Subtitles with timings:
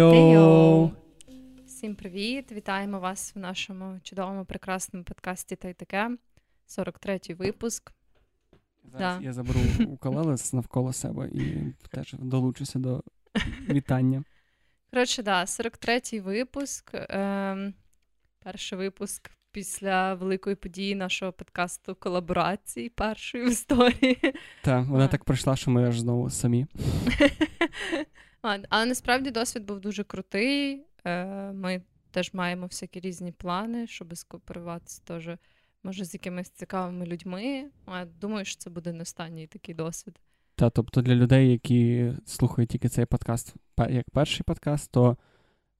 [0.00, 0.90] Хей-йоу!
[1.66, 2.52] Всім привіт!
[2.52, 6.10] Вітаємо вас в нашому чудовому прекрасному подкасті та й таке.
[6.68, 7.92] 43-й випуск.
[8.84, 9.24] Зараз Да.
[9.24, 11.56] я заберу уколеле навколо себе і
[11.90, 13.02] теж долучуся до
[13.68, 14.24] вітання.
[14.90, 16.90] Коротше, да, 43-й випуск.
[16.94, 17.74] Ем,
[18.44, 24.18] перший випуск після великої події нашого подкасту колаборації, першої в історії.
[24.62, 25.08] Так, вона А.
[25.08, 26.66] так пройшла, що ми аж знову самі.
[28.42, 30.86] Але насправді досвід був дуже крутий.
[31.04, 35.28] Е, Ми теж маємо всякі різні плани, щоб скооперуватися теж,
[35.82, 37.70] може, з якимись цікавими людьми.
[38.20, 40.20] Думаю, що це буде не останній такий досвід.
[40.54, 43.54] Та тобто для людей, які слухають тільки цей подкаст
[43.90, 45.16] як перший подкаст, то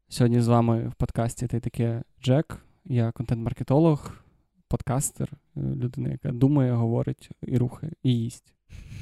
[0.08, 4.24] сьогодні з вами в подкасті ти таке Джек, я контент-маркетолог,
[4.68, 8.54] подкастер, е, людина, яка думає, говорить і рухає, і їсть.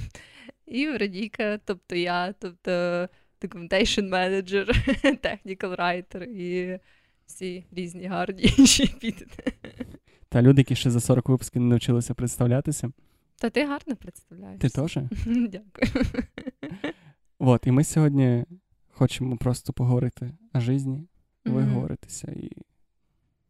[0.66, 3.08] І Вероніка, тобто я, тобто
[3.42, 4.66] documentation manager,
[5.04, 6.78] technical writer і
[7.26, 9.52] всі різні гарні інші епітети.
[10.28, 12.92] Та люди, які ще за 40 випусків не навчилися представлятися.
[13.36, 14.60] Та ти гарно представляєш.
[14.60, 14.98] Ти теж?
[15.26, 16.04] Дякую.
[17.38, 18.44] От, і ми сьогодні
[18.90, 21.08] хочемо просто поговорити о житті,
[21.44, 22.50] виговоритися і,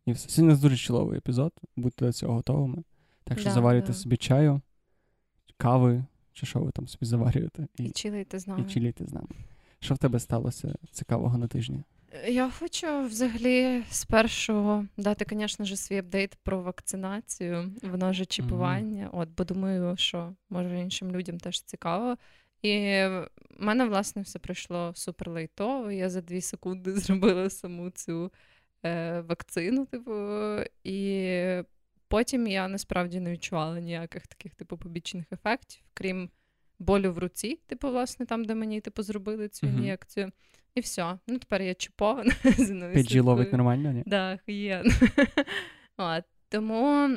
[0.07, 0.29] і все.
[0.29, 2.83] Сьогодні у нас дуже чоловий епізод, будьте до цього готовими.
[3.25, 3.95] Так що Да, заварюйте да.
[3.95, 4.61] собі чаю,
[5.57, 9.29] кави, чи що ви там собі заварюєте, і, І чилити з і чилійте з нами.
[9.81, 11.83] Що в тебе сталося цікавого на тижні?
[12.29, 19.11] Я хочу взагалі спершу дати, звісно ж, свій апдейт про вакцинацію, воно же чіпування.
[19.13, 22.17] От, бо думаю, що може іншим людям теж цікаво.
[22.63, 25.91] І в мене, власне, все пройшло супер лейтово.
[25.91, 28.33] Я за дві секунди зробила саму цю
[28.83, 30.13] е, вакцину, типу,
[30.85, 31.63] і
[32.09, 36.31] потім я насправді не відчувала ніяких таких, типу, побічних ефектів, крім
[36.81, 39.79] болю в руці, типу, власне, там, де мені типу, зробили цю Мгм.
[39.79, 40.31] ін'єкцію.
[40.75, 41.19] І все.
[41.27, 42.33] Ну, тепер я чіпована.
[42.95, 44.03] Піджі ловить нормально, ні?
[44.07, 44.91] Да, охуєнно.
[45.97, 47.09] От, тому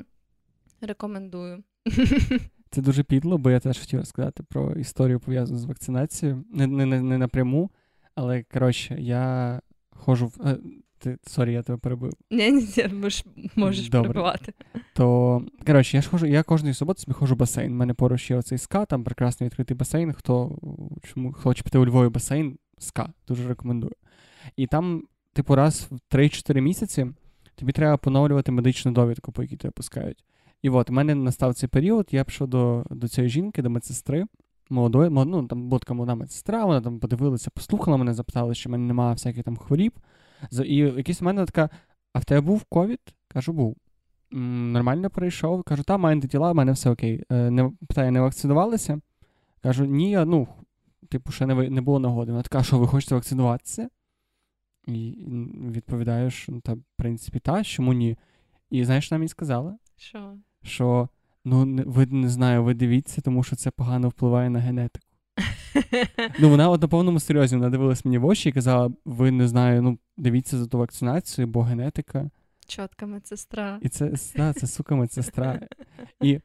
[0.82, 1.64] рекомендую.
[2.70, 6.46] Це дуже підло, бо я теж хотів розказати про історію пов'язану з вакцинацією.
[6.50, 7.72] Не, не, не, не напряму,
[8.16, 10.58] але коротше, я ходжу в.
[11.04, 12.14] Ти, sorry, я тебе перебив.
[12.32, 13.26] Ні, ні, ні, можеш,
[13.56, 14.08] можеш Добре.
[14.10, 14.54] перебивати.
[14.94, 17.72] То коротше, я ж хожу, я кожної суботи собі ходжу в басейн.
[17.72, 20.14] У мене поруч є оцей ска, там прекрасний відкритий басейн.
[20.14, 20.58] Хто
[21.04, 23.94] чому хоче піти у Львові басейн, ска, дуже рекомендую.
[24.56, 25.04] І там,
[25.34, 27.08] типу, раз в 3-4 місяці
[27.56, 30.24] тобі треба поновлювати медичну довідку, по якій тебе пускають.
[30.62, 34.26] І от у мене настав цей період, я пішов до, до цієї жінки, до медсестри.
[34.70, 38.70] Молодої, мол- ну, там була така молода медсестра, вона там подивилася, послухала мене, запитала, що
[38.70, 39.94] в мене немає всяких там хворіб.
[40.66, 41.70] І якийсь у мене така:
[42.14, 43.00] а в тебе був ковід?
[43.28, 43.78] Кажу, був.
[44.32, 45.64] Нормально пройшов.
[45.64, 47.24] Кажу, та, маю антитіла, в мене все окей.
[47.32, 49.00] Е, Не, питає, не вакцинувалися?
[49.64, 50.48] Кажу, ні, ну,
[51.10, 52.32] типу, ще не, не було нагоди.
[52.32, 53.90] Вона така, що ви хочете вакцинуватися?
[54.88, 55.28] І
[56.30, 58.18] що ну, та, в принципі, та, чому ні?
[58.70, 59.78] І знаєш, що вона мені сказала?
[59.98, 60.38] Що?
[60.64, 61.10] Що
[61.46, 65.06] ну, ви не знаю, ви дивіться, тому що це погано впливає на генетику.
[66.40, 69.48] Ну, вона от на повному серйозі вона дивилась мені в очі і казала: ви не
[69.48, 72.30] знаю, ну дивіться за ту вакцинацію, бо генетика.
[72.68, 73.80] Чотка медсестра.
[73.82, 75.60] І це, да, це сука медсестра.
[76.22, 76.40] І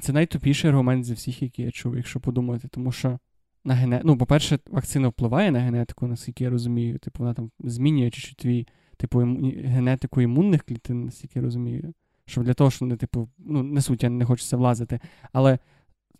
[0.00, 3.18] це найтупіший аргумент зі всіх, які я чув, якщо подумати, тому що
[3.64, 4.00] на гене...
[4.04, 6.98] Ну, по-перше, вакцина впливає на генетику, наскільки я розумію.
[6.98, 9.52] Типу, вона там змінює чуть-чуть твій, типу, іму...
[9.64, 11.94] генетику імунних клітин, наскільки я розумію.
[12.26, 15.00] Щоб для того, щоб не, типу, ну, не суть, я не хочеться влазити.
[15.32, 15.58] Але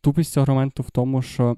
[0.01, 1.57] тупість цього аргументу в тому, що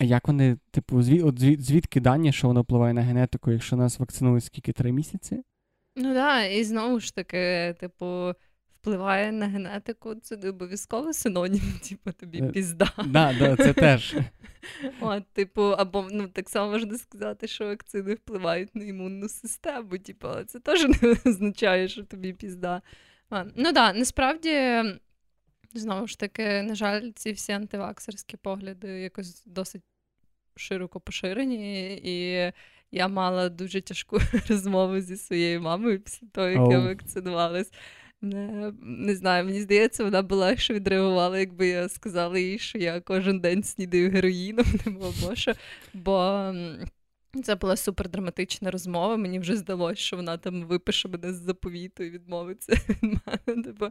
[0.00, 1.22] а як вони, типу, звід...
[1.22, 1.60] от звід...
[1.60, 5.42] звідки дані, що воно впливає на генетику, якщо нас вакцинують скільки три місяці?
[5.96, 8.34] Ну так, да, і знову ж таки, типу,
[8.80, 12.92] впливає на генетику, це не обов'язково синонім, типу, тобі Е, пізда.
[13.06, 14.16] Да, да, це теж.
[15.00, 19.98] От, типу, або ну так само можна сказати, що вакцини впливають на імунну систему.
[19.98, 22.82] Типу, але це теж не означає, що тобі пізда.
[23.30, 24.82] А, ну так, да, насправді,
[25.74, 29.82] знову ж таки, на жаль, ці всі антиваксерські погляди якось досить
[30.60, 32.52] широко поширені, і
[32.92, 34.18] я мала дуже тяжку
[34.48, 36.84] розмову зі своєю мамою після того, як я Оу.
[36.84, 37.72] вакцинувалась.
[38.22, 43.00] Не, не знаю, мені здається, вона була що відреагувала, якби я сказала їй, що я
[43.00, 45.52] кожен день снідаю героїном, не було що.
[45.94, 46.52] Бо
[47.44, 49.16] це була супер драматична розмова.
[49.16, 53.62] Мені вже здалося, що вона там випише мене з заповіту і відмовиться від мене.
[53.62, 53.86] Типу,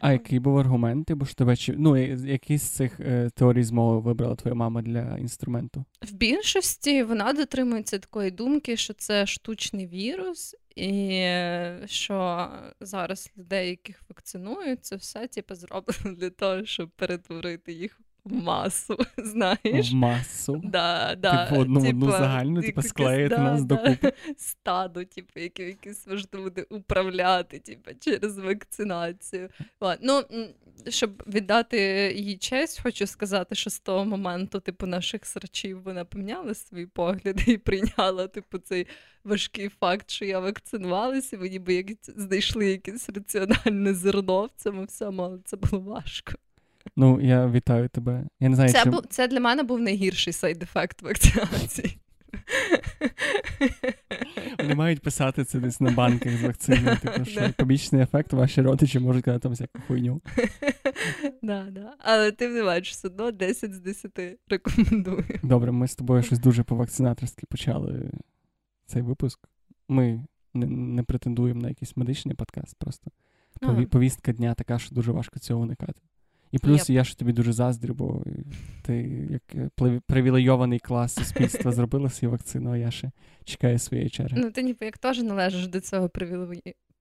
[0.00, 1.12] А який був аргумент?
[1.12, 1.96] Бо ж тебе ну
[2.26, 5.84] які з цих е, теорій змови вибрала твоя мама для інструменту?
[6.02, 12.48] В більшості вона дотримується такої думки, що це штучний вірус, і е, що
[12.80, 18.98] зараз людей, яких вакцинують, це все типу, зроблено для того, щоб перетворити їх в масу,
[19.18, 19.92] знаєш.
[19.92, 20.60] В масу.
[20.64, 21.46] Да, да.
[21.46, 23.76] Типу одну одну загальну, типу склеїти да, нас да.
[23.76, 24.12] докупи.
[24.36, 29.48] Стадо, типу, яке якесь можна буде управляти, типу, через вакцинацію.
[30.00, 30.22] Ну,
[30.88, 31.78] щоб віддати
[32.16, 37.44] їй честь, хочу сказати, що з того моменту, типу, наших срачів вона поміняла свої погляди
[37.46, 38.86] і прийняла, типу, цей
[39.24, 45.22] важкий факт, що я вакцинувалася, мені би як знайшли якесь раціональне зерно в цьому всьому,
[45.22, 46.32] але це було важко.
[46.96, 48.24] Ну, я вітаю тебе.
[48.40, 48.90] Я не знаю, Це, чи...
[48.90, 49.00] бу...
[49.10, 51.98] це для мене був найгірший сайд-ефект вакцинації.
[54.58, 58.98] Вони мають писати це десь на банках з вакциною, типу, що побічний ефект, ваші родичі
[58.98, 60.20] можуть казати там всяку хуйню.
[61.42, 61.94] Да, да.
[61.98, 65.24] Але тим не менш, все одно 10 з 10 рекомендую.
[65.42, 68.10] Добре, ми з тобою щось дуже по-вакцинаторськи почали
[68.86, 69.40] цей випуск.
[69.88, 70.24] Ми
[70.54, 73.10] не, не претендуємо на якийсь медичний подкаст, просто
[73.60, 73.86] Пові...
[73.86, 76.02] повістка дня така, що дуже важко цього уникати.
[76.52, 76.92] І плюс yep.
[76.92, 78.24] я ж тобі дуже заздрю, бо
[78.82, 79.70] ти як
[80.06, 83.10] привілейований клас суспільства зробила свою вакцину, а я ще
[83.44, 84.40] чекаю своєї черги.
[84.40, 86.10] Ну, ти ніби як теж належиш до цього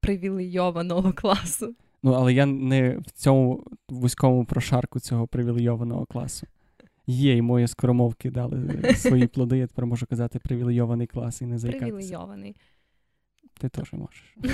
[0.01, 1.75] привілейованого класу.
[2.03, 6.47] Ну, але я не в цьому вузькому прошарку цього привілейованого класу.
[7.07, 11.57] Є, і мої скоромовки дали свої плоди, я тепер можу казати привілейований клас і не
[11.57, 11.91] заїкатися.
[11.91, 12.55] Привілейований.
[13.59, 14.35] Ти теж можеш.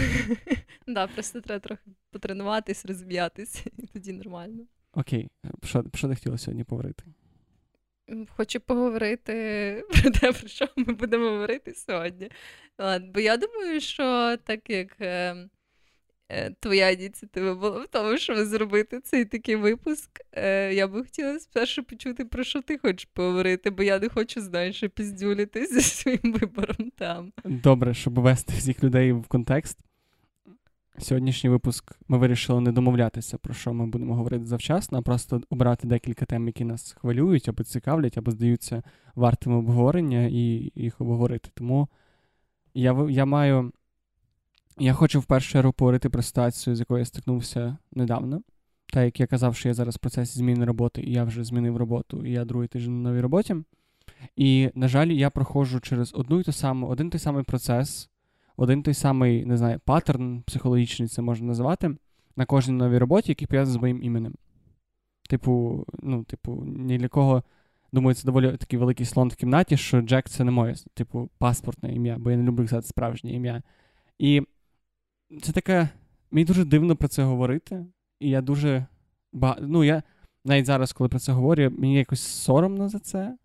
[0.96, 4.64] Так, просто треба трохи потренуватись, розм'ятися, і тоді нормально.
[4.98, 5.30] Окей,
[5.64, 7.04] що що ти хотіла сьогодні поговорити?
[8.30, 9.34] Хочу поговорити
[9.90, 12.30] про те, про що ми будемо говорити сьогодні.
[13.14, 15.36] Бо я думаю, що так як е,
[16.30, 21.40] е, твоя ініціатива була в тому, щоб зробити цей такий випуск, е, я би хотіла
[21.40, 26.34] спершу почути, про що ти хочеш поговорити, бо я не хочу, знаєш, піздюлити зі своїм
[26.34, 27.34] вибором там.
[27.46, 29.78] Добре, щоб ввести всіх людей в контекст.
[31.00, 35.88] Сьогоднішній випуск ми вирішили не домовлятися, про що ми будемо говорити завчасно, а просто обрати
[35.88, 38.84] декілька тем, які нас хвилюють, або цікавлять, або здаються
[39.16, 41.50] вартими обговорення, і їх обговорити.
[41.54, 41.88] Тому
[42.74, 43.72] я я маю.
[44.80, 48.42] Я хочу в першу чергу поговорити про ситуацію, з якою я стикнувся недавно.
[48.94, 51.78] Так як я казав, що я зараз в процесі зміни роботи, і я вже змінив
[51.78, 53.56] роботу, і я другий тиждень на новій роботі.
[54.36, 58.10] І, на жаль, я проходжу через одну і ту саму, один той самий процес
[58.58, 61.96] один той самий, не знаю, паттерн психологічний, це можна називати,
[62.36, 64.36] на кожній новій роботі, який пов'язаний з моїм іменем.
[65.30, 67.44] Типу, ну, типу, ні для кого,
[67.92, 71.96] думаю, це доволі такий великий слон в кімнаті, що Джек це не моє, типу, паспортне
[71.96, 73.62] ім'я, бо я не люблю казати справжнє ім'я.
[74.20, 74.42] І
[75.42, 75.90] це таке.
[76.32, 77.86] Мені дуже дивно про це говорити.
[78.20, 78.86] І я дуже.
[79.34, 79.58] Ба...
[79.62, 80.04] Ну, я
[80.46, 83.38] навіть зараз, коли про це говорю, мені якось соромно за це.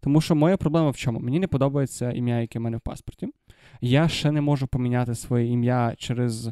[0.00, 1.20] Тому що моя проблема в чому?
[1.20, 3.28] Мені не подобається ім'я, яке в мене в паспорті.
[3.80, 6.50] Я ще не можу поміняти своє ім'я через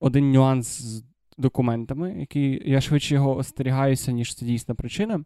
[0.00, 1.04] один нюанс з
[1.38, 5.24] документами, який я швидше його остерігаюся, ніж це дійсна причина.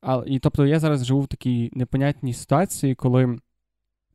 [0.00, 3.38] А, І тобто я зараз живу в такій непонятній ситуації, коли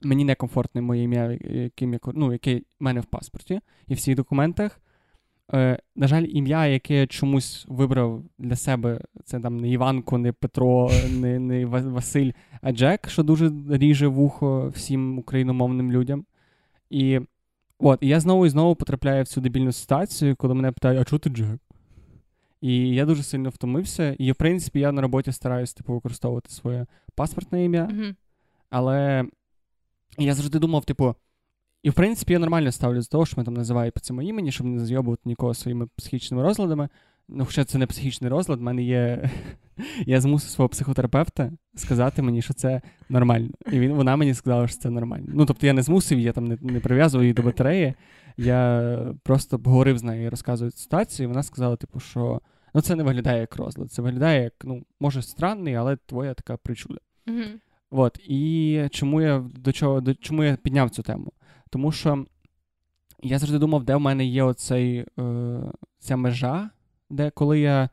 [0.01, 4.15] мені некомфортне моє ім'я, яким я, ну, яке в мене в паспорті і в всіх
[4.15, 4.81] документах.
[5.53, 10.31] Е, На жаль, ім'я, яке я чомусь вибрав для себе, це там не Іванко, не
[10.31, 12.31] Петро, не не Василь,
[12.61, 16.25] а Джек, що дуже ріже вухо всім україномовним людям.
[16.89, 17.19] І
[17.79, 21.05] от, і я знову і знову потрапляю в цю дебільну ситуацію, коли мене питають, а
[21.05, 21.59] чого ти Джек?
[22.61, 24.15] І я дуже сильно втомився.
[24.19, 26.85] І, в принципі, я на роботі стараюся типу, використовувати своє
[27.15, 27.85] паспортне ім'я.
[27.85, 28.15] Mm-hmm.
[28.69, 29.25] Але
[30.17, 31.15] я завжди думав, типу,
[31.85, 34.51] і в принципі я нормально ставлю з того, що ми там називають по цьому імені,
[34.51, 36.89] щоб не зйобувати нікого своїми психічними розладами.
[37.29, 39.29] Ну, хоча це не психічний розлад, в мене є.
[40.05, 43.49] Я змусив свого психотерапевта сказати мені, що це нормально.
[43.71, 45.25] І він, вона мені сказала, що це нормально.
[45.33, 47.93] Ну, тобто я не змусив, я там не не прив'язував її до батареї.
[48.37, 52.41] Я просто говорив з нею і розказую ситуацію, і вона сказала, типу, що
[52.73, 53.91] ну, це не виглядає як розлад.
[53.91, 56.99] Це виглядає як, ну, може, странний, але твоя така причуда.
[57.27, 57.53] Mm-hmm.
[57.91, 58.19] От.
[58.27, 61.31] І чому я до чого, до чому я підняв цю тему?
[61.69, 62.25] Тому що
[63.23, 65.61] я завжди думав, де в мене є оцей, е,
[65.99, 66.69] ця межа
[67.09, 67.89] де коли я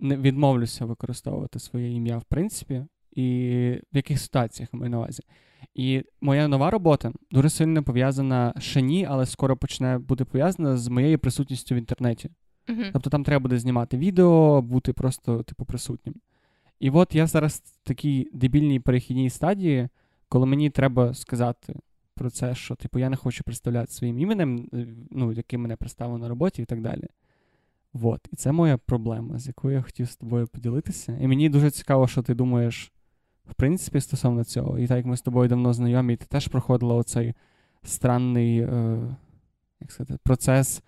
[0.00, 3.22] не відмовлюся використовувати своє ім'я, в принципі, і
[3.92, 5.22] в яких ситуаціях маю на увазі.
[5.74, 10.88] І моя нова робота дуже сильно пов'язана ще ні, але скоро почне бути пов'язана з
[10.88, 12.30] моєю присутністю в інтернеті.
[12.68, 12.90] Uh-huh.
[12.92, 16.14] Тобто там треба буде знімати відео, бути просто, типу, присутнім.
[16.80, 19.88] І от я зараз в такій дебільній перехідній стадії,
[20.28, 21.74] коли мені треба сказати
[22.16, 26.18] про це, що типу я не хочу представляти своїм іменем, е, ну, яким мене представили
[26.18, 27.06] на роботі і так далі.
[27.92, 28.28] Вот.
[28.32, 31.18] І це моя проблема, з якою я хотів з тобою поділитися.
[31.20, 32.92] І мені дуже цікаво, що ти думаєш,
[33.50, 34.78] в принципі, стосовно цього.
[34.78, 37.34] І так як ми з тобою давно знайомі, ти теж проходила оцей
[37.82, 39.16] странний е,
[39.80, 40.82] як сказати, процес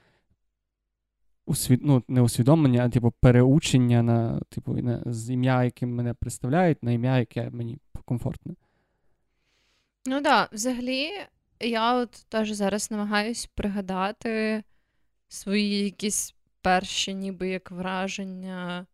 [1.46, 1.80] усвід...
[1.82, 6.92] ну, не усвідомлення, а типу переучення на типу, на, з ім'я, яким мене представляють, на
[6.92, 8.54] ім'я, яке мені комфортне.
[10.06, 11.10] Ну так, да, взагалі,
[11.60, 14.62] я от теж зараз намагаюсь пригадати
[15.28, 18.86] свої якісь перші, ніби як враження,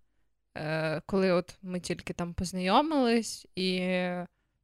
[0.57, 3.81] е, коли от ми тільки там познайомились і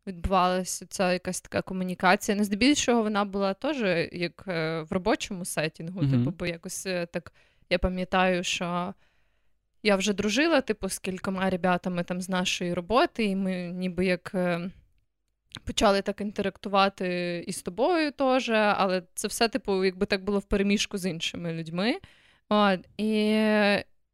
[0.07, 2.37] відбувалася ця якась така комунікація.
[2.37, 6.11] Не здебільшого вона була теж як е, в робочому сетінгу, mm-hmm.
[6.11, 7.33] типу, бо якось е, так
[7.71, 8.95] я пам'ятаю, що.
[9.83, 14.31] Я вже дружила, типу, з кількома ребятами там з нашої роботи, і ми ніби як
[14.35, 14.71] е,
[15.65, 20.45] почали так інтерактувати і з тобою теж, але це все, типу, якби так було в
[20.45, 21.99] переміжку з іншими людьми.
[22.49, 23.07] От, І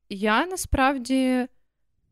[0.09, 1.47] я насправді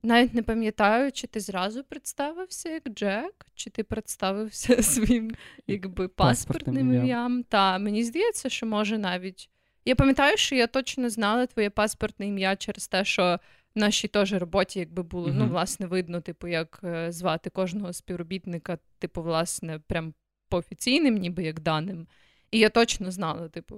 [0.03, 5.31] навіть не пам'ятаю, чи ти зразу представився як Джек, чи ти представився своїм
[5.67, 7.43] якби паспортним ім'ям.
[7.43, 9.51] Та мені здається, що може навіть.
[9.85, 13.39] Я пам'ятаю, що я точно знала твоє паспортне ім'я через те, що
[13.75, 15.35] нашій теж роботі, якби було, mm-hmm.
[15.35, 20.15] ну, власне, видно, типу, як е, звати кожного співробітника, типу, власне, прям
[20.49, 22.07] по офіційним, ніби як даним.
[22.51, 23.77] І я точно знала, типу,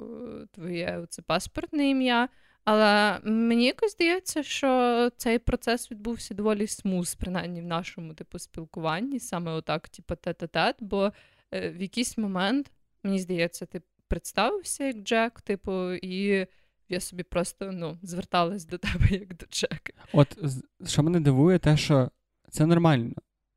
[0.52, 2.28] твоє це паспортне ім'я.
[2.64, 9.20] Але мені якось здається, що цей процес відбувся доволі смуз, принаймні в нашому типу спілкуванні,
[9.20, 11.12] саме отак, типу, тет-а-тет, бо
[11.54, 12.72] е, в якийсь момент,
[13.02, 16.46] мені здається, ти представився як Джек, типу, і
[16.88, 19.92] я собі просто ну, зверталась до тебе як до чека.
[20.12, 20.38] От
[20.86, 22.10] що мене дивує, те, що
[22.50, 23.14] це нормально.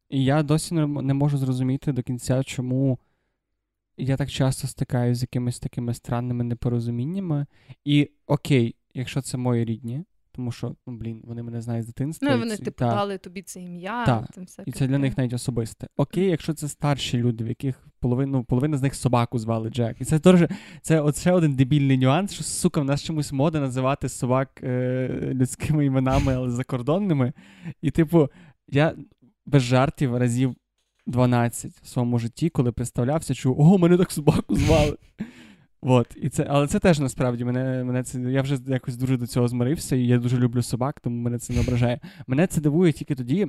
[0.10, 3.00] І я досі не можу зрозуміти до кінця, чому
[3.98, 7.46] я так часто стикаюся з якимись такими странними непорозуміннями.
[7.86, 10.06] І окей, якщо це мої рідні,
[10.40, 12.32] тому що, ну, блін, вони мене знають з дитинства.
[12.32, 14.06] Ну, вони типу та, дали тобі це ім'я.
[14.06, 15.88] Та, там все І це для них навіть особисте.
[15.98, 20.02] Окей, якщо це старші люди, в яких половина, ну, половина з них собаку звали Джек.
[20.02, 20.48] І це теж
[20.82, 25.32] це от ще один дебільний нюанс, що, сука, в нас чомусь мода називати собак е,
[25.34, 27.34] людськими іменами, але закордонними.
[27.82, 28.30] І, типу,
[28.68, 28.94] я
[29.46, 30.56] без жартів разів
[31.08, 34.98] 12 в своєму житті, коли представлявся, чув, ого, мене так собаку звали.
[35.82, 38.20] От, і це, Але це теж насправді мене мене це.
[38.20, 41.54] Я вже якось дуже до цього змирився, і я дуже люблю собак, тому мене це
[41.54, 42.00] не ображає.
[42.28, 43.48] Мене це дивує тільки тоді,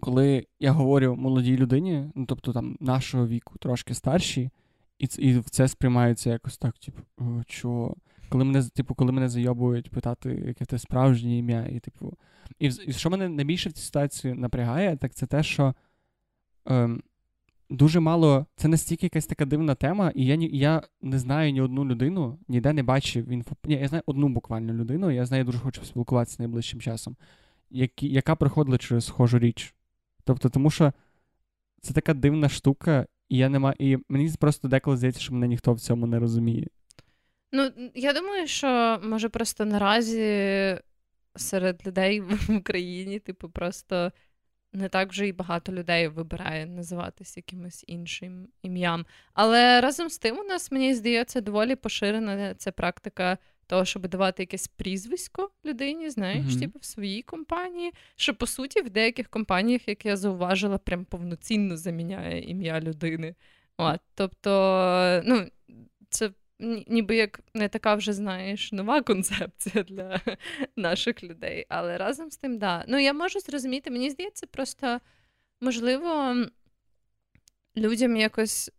[0.00, 4.50] коли я говорю молодій людині, ну тобто там нашого віку, трошки старші,
[4.98, 7.02] і і це сприймається якось так, типу,
[7.48, 7.94] що.
[8.28, 12.18] Коли мене типу, коли мене зайобують питати, яке те справжнє ім'я, і типу.
[12.58, 15.74] І, і що мене найбільше в цій ситуації напрягає, так це те, що.
[16.66, 17.02] Ем,
[17.70, 18.46] дуже мало.
[18.56, 22.72] Це настільки якась така дивна тема, і я я не знаю ні одну людину, ніде
[22.72, 23.56] не бачив інфо.
[23.64, 27.16] Ні, я знаю одну буквально людину, я знаю, я дуже хочу спілкуватися найближчим часом,
[27.70, 29.74] які, яка проходила через схожу річ.
[30.24, 30.92] Тобто, тому що
[31.80, 33.74] це така дивна штука, і я не маю.
[33.78, 36.66] І мені просто деколи здається, що мене ніхто в цьому не розуміє.
[37.52, 40.78] Ну, я думаю, що може просто наразі
[41.36, 44.12] серед людей в Україні, типу, просто
[44.76, 49.06] не так вже і багато людей вибирає називатися якимось іншим ім'ям.
[49.34, 54.42] Але разом з тим, у нас, мені здається, доволі поширена ця практика того, щоб давати
[54.42, 56.60] якесь прізвисько людині, знаєш, mm-hmm.
[56.60, 57.92] типу в своїй компанії.
[58.16, 63.34] Що по суті в деяких компаніях, як я зауважила, прям повноцінно заміняє ім'я людини.
[63.76, 65.46] От, Тобто, ну,
[66.10, 70.20] це ніби як не така вже знаєш нова концепція для
[70.76, 71.66] наших людей.
[71.68, 72.84] Але разом з тим, да.
[72.88, 75.00] Ну я можу зрозуміти, мені здається, просто
[75.60, 76.36] можливо
[77.76, 78.70] людям якось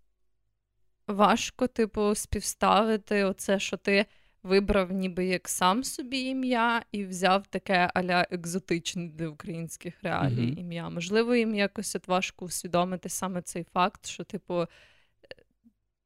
[1.08, 4.06] важко, типу, співставити оце, що ти.
[4.44, 10.60] Вибрав ніби як сам собі ім'я і взяв таке аля екзотичне для українських реалій mm-hmm.
[10.60, 10.90] ім'я.
[10.90, 14.66] Можливо, їм якось от важко усвідомити саме цей факт, що, типу,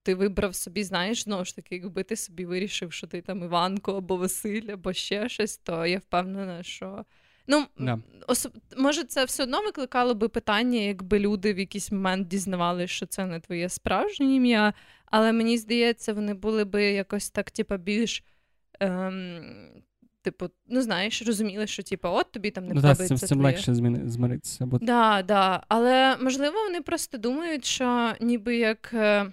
[0.04, 3.98] ти вибрав собі, знаєш, знову ж таки, якби ти собі вирішив, що ти там Іванко
[3.98, 7.06] або Василь, або ще щось, то я впевнена, що.
[7.48, 8.02] Ну, yeah.
[8.28, 8.52] особ...
[8.78, 13.26] може, це все одно викликало би питання, якби люди в якийсь момент дізнавалися, що це
[13.26, 14.74] не твоє справжнє ім'я,
[15.06, 18.24] але мені здається, вони були би якось так, типа, більш.
[18.80, 19.42] Ем...
[20.24, 23.18] Типу, ну знаєш, розуміли, що типу, от тобі там не ну, подобається.
[23.18, 24.66] З цим легше змиритися.
[24.66, 24.78] Бо...
[24.78, 25.64] Да, да.
[25.68, 29.32] Але можливо, вони просто думають, що ніби як е,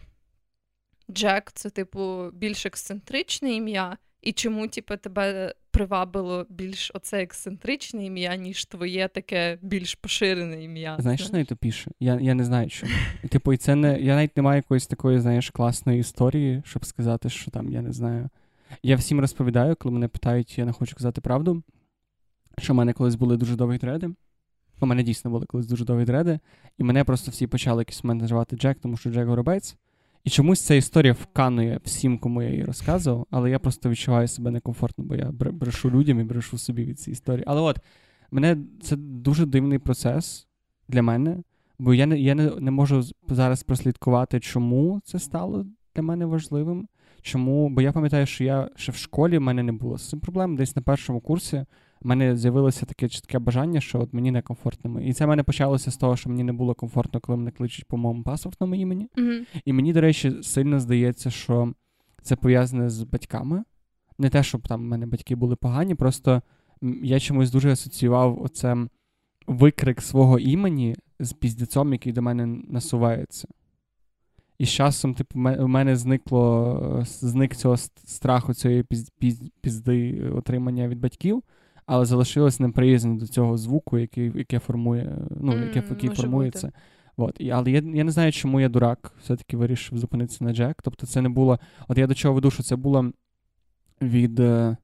[1.11, 8.37] Джек це, типу, більш ексцентричне ім'я, і чому, типу, тебе привабило більш оце ексцентричне ім'я,
[8.37, 10.97] ніж твоє таке більш поширене ім'я.
[11.01, 11.91] Знаєш, що найтопіше?
[12.01, 12.93] Я я не знаю, чому.
[13.29, 14.01] Типу, і це не.
[14.01, 17.93] Я навіть не маю якоїсь такої, знаєш, класної історії, щоб сказати, що там, я не
[17.93, 18.29] знаю.
[18.83, 21.63] Я всім розповідаю, коли мене питають, я не хочу казати правду,
[22.59, 24.11] що в мене колись були дуже довгі дреди.
[24.81, 26.39] У мене дійсно були колись дуже довгі дреди,
[26.79, 29.77] і мене просто всі почали якийсь момент називати Джек, тому що Джек Горобець.
[30.29, 34.51] І чомусь ця історія вканує всім, кому я її розказував, але я просто відчуваю себе
[34.51, 37.45] некомфортно, бо я брешу людям і брешу собі від цієї історії.
[37.47, 37.79] Але от
[38.31, 40.47] мене це дуже дивний процес
[40.89, 41.37] для мене,
[41.79, 46.89] бо я не я не, не можу зараз прослідкувати, чому це стало для мене важливим.
[47.23, 47.69] Чому?
[47.71, 50.57] Бо я пам'ятаю, що я ще в школі в мене не було з цим проблем.
[50.57, 51.65] Десь на першому курсі
[52.01, 55.01] в мене з'явилося таке чітке бажання, що от мені некомфортно.
[55.01, 57.85] І це в мене почалося з того, що мені не було комфортно, коли мене кличуть
[57.85, 59.09] по моєму паспортному імені.
[59.17, 59.47] Mm-hmm.
[59.65, 61.73] І мені, до речі, сильно здається, що
[62.23, 63.65] це пов'язане з батьками.
[64.19, 66.43] Не те, щоб там в мене батьки були погані, просто
[67.03, 68.77] я чомусь дуже асоціював оце
[69.47, 73.49] викрик свого імені з піздецом, який до мене насувається.
[74.59, 78.85] І з часом, типу, у мене зникло зник цього страху, цієї
[79.61, 81.43] пізди отримання від батьків,
[81.89, 86.73] але залишилось неприязнь до цього звуку, який яке формує, ну, mm, яке, який формується.
[87.17, 87.37] От.
[87.39, 90.83] І, Але я я не знаю, чому я дурак все-таки вирішив зупинитися на Джек.
[90.83, 91.59] Тобто, це не було.
[91.89, 93.13] От я до чого веду, що це було
[94.03, 94.77] від е,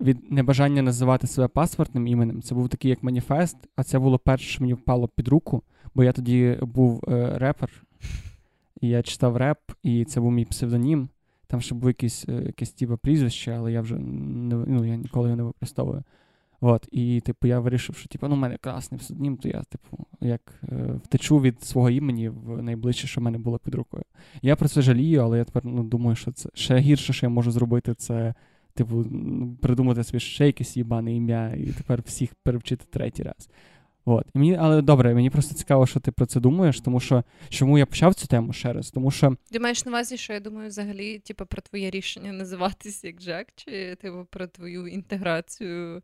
[0.00, 2.42] від небажання називати себе паспортним іменем.
[2.42, 5.62] Це був такий як маніфест, а це було перше, що мені впало під руку,
[5.94, 7.70] бо я тоді був е, репер,
[8.80, 11.08] і я читав реп, і це був мій псевдонім.
[11.52, 15.28] Там ще було якесь е, якесь типу, прізвище, але я вже не ну, я ніколи
[15.28, 16.02] його не використовую.
[16.60, 20.06] От, І, типу, я вирішив, що типу, ну, в мене красний псевдонім, то я, типу,
[20.20, 24.04] як е, втечу від свого імені в найближче, що в мене було під рукою.
[24.42, 27.30] Я про це жалію, але я тепер ну, думаю, що це ще гірше, що я
[27.30, 28.34] можу зробити, це,
[28.74, 29.04] типу,
[29.60, 33.48] придумати собі ще якесь їбане ім'я і тепер всіх перевчити третій раз.
[34.04, 34.26] От.
[34.34, 37.78] І мені, Але добре, мені просто цікаво, що ти про це думаєш, тому що чому
[37.78, 38.90] я почав цю тему ще раз?
[38.90, 39.36] Тому що.
[39.50, 43.48] Ти маєш на увазі, що я думаю, взагалі, типу, про твоє рішення називатися як Джек,
[43.56, 46.02] чи типу, про твою інтеграцію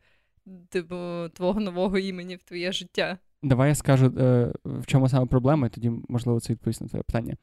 [0.69, 3.19] типу, твого нового імені в твоє життя?
[3.43, 7.03] Давай я скажу, е, в чому саме проблема, і тоді, можливо, це відповість на твоє
[7.03, 7.37] питання.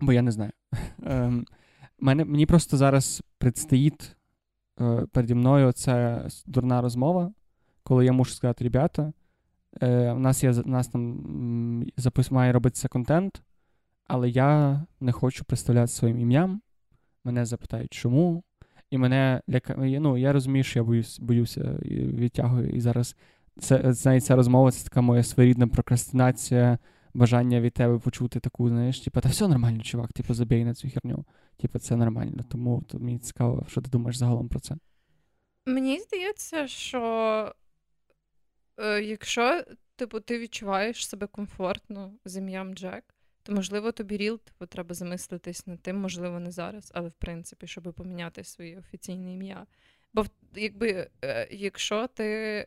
[0.00, 0.52] Бо я не знаю.
[1.06, 1.32] Е,
[1.98, 4.16] мене, Мені просто зараз предстоїть
[4.80, 7.32] е, переді мною ця дурна розмова,
[7.82, 9.12] коли я мушу сказати, ребята.
[9.80, 13.42] Е, У нас є у нас там запис має робитися контент,
[14.06, 16.60] але я не хочу представляти своїм ім'ям.
[17.24, 18.42] Мене запитають, чому.
[18.90, 19.74] І мене ляка...
[19.78, 22.70] ну, я розумію, що я боюсь, боюся відтягую.
[22.70, 23.16] І зараз
[23.60, 26.78] це навіть ця розмова це така моя своєрідна прокрастинація,
[27.14, 30.88] бажання від тебе почути таку, знаєш, типу, та все нормально, чувак, типу, забій на цю
[30.88, 31.24] херню.
[31.56, 32.44] Типу, це нормально.
[32.48, 34.76] Тому то мені цікаво, що ти думаєш загалом про це.
[35.66, 37.54] Мені здається, що
[38.86, 39.64] якщо
[39.96, 43.04] типу, ти відчуваєш себе комфортно з ім'ям Джек,
[43.42, 47.66] то, можливо, тобі ріл типу, треба замислитись над тим, можливо, не зараз, але в принципі,
[47.66, 49.66] щоб поміняти своє офіційне ім'я.
[50.14, 52.66] Бо якби, е, якщо ти е,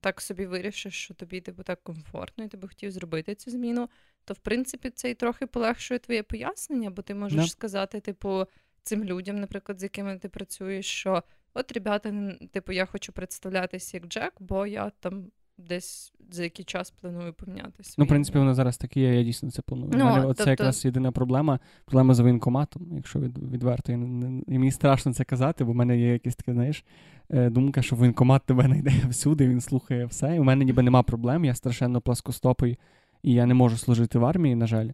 [0.00, 3.88] так собі вирішиш, що тобі типу, так комфортно, і ти би хотів зробити цю зміну,
[4.24, 7.50] то в принципі це і трохи полегшує твоє пояснення, бо ти можеш yeah.
[7.50, 8.46] сказати, типу,
[8.82, 11.22] цим людям, наприклад, з якими ти працюєш, що
[11.54, 12.12] от, ребята,
[12.52, 15.24] типу, я хочу представлятися як Джек, бо я там
[15.58, 17.94] десь за який час планую помінятися.
[17.98, 19.90] Ну, в принципі, воно зараз таке, я дійсно це планую.
[19.94, 20.44] Ну, У тобто...
[20.44, 21.60] Це якраз єдина проблема.
[21.84, 23.92] Проблема з воєнкоматом, якщо від, відверто.
[23.92, 26.84] І, і мені страшно це казати, бо в мене є якась така, знаєш,
[27.30, 30.36] е, думка, що воєнкомат тебе не йде всюди, він слухає все.
[30.36, 32.78] І у мене ніби нема проблем, я страшенно пласкостопий,
[33.22, 34.88] і я не можу служити в армії, на жаль.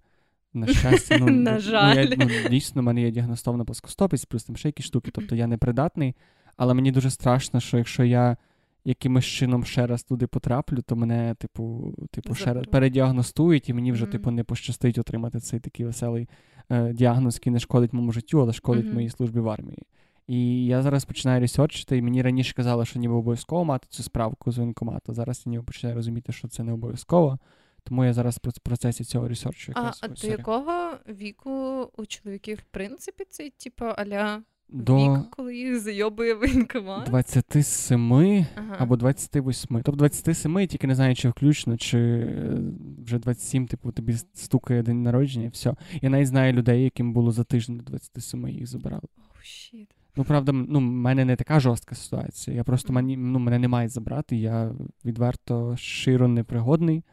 [0.54, 2.06] На щастя, ну, на ну, жаль.
[2.18, 5.46] Ну, я, дійсно, в мене є діагностована плоскостопість, плюс там ще якісь штуки, тобто я
[5.46, 6.14] непридатний,
[6.58, 8.36] але мені дуже страшно, що якщо я
[8.84, 13.92] якимось чином ще раз туди потраплю, то мене, типу, типу, ще раз передіагностують, і мені
[13.92, 14.10] вже, mm-hmm.
[14.10, 16.28] типу, не пощастить отримати цей такий веселий
[16.70, 18.94] е, діагноз, який не шкодить моєму життю, але шкодить mm-hmm.
[18.94, 19.82] моїй службі в армії.
[20.26, 24.52] І я зараз починаю ресерчити, і мені раніше казали, що ніби обов'язково мати цю справку
[24.52, 25.14] з воєнкомату.
[25.14, 27.38] Зараз я ніби починаю розуміти, що це не обов'язково.
[27.84, 29.72] Тому я зараз в процесі цього ресерчу.
[29.74, 35.56] А, а до якого віку у чоловіків, в принципі, цей, типу, аля до Вік, коли
[35.56, 37.06] їх зайобує воєнкомат?
[37.06, 38.76] 27 ага.
[38.78, 39.68] або 28.
[39.70, 42.58] Тобто 27, тільки не знаю, чи включно, чи е,
[43.04, 45.74] вже 27, типу, тобі стукає день народження, і все.
[46.02, 49.02] Я навіть знаю людей, яким було за тиждень до 27 їх забирали.
[49.02, 49.88] Oh, shit.
[50.16, 52.56] Ну, правда, ну, в мене не така жорстка ситуація.
[52.56, 53.16] Я просто mm-hmm.
[53.16, 54.72] ну, мене не мають забрати, я
[55.04, 57.04] відверто широ непригодний.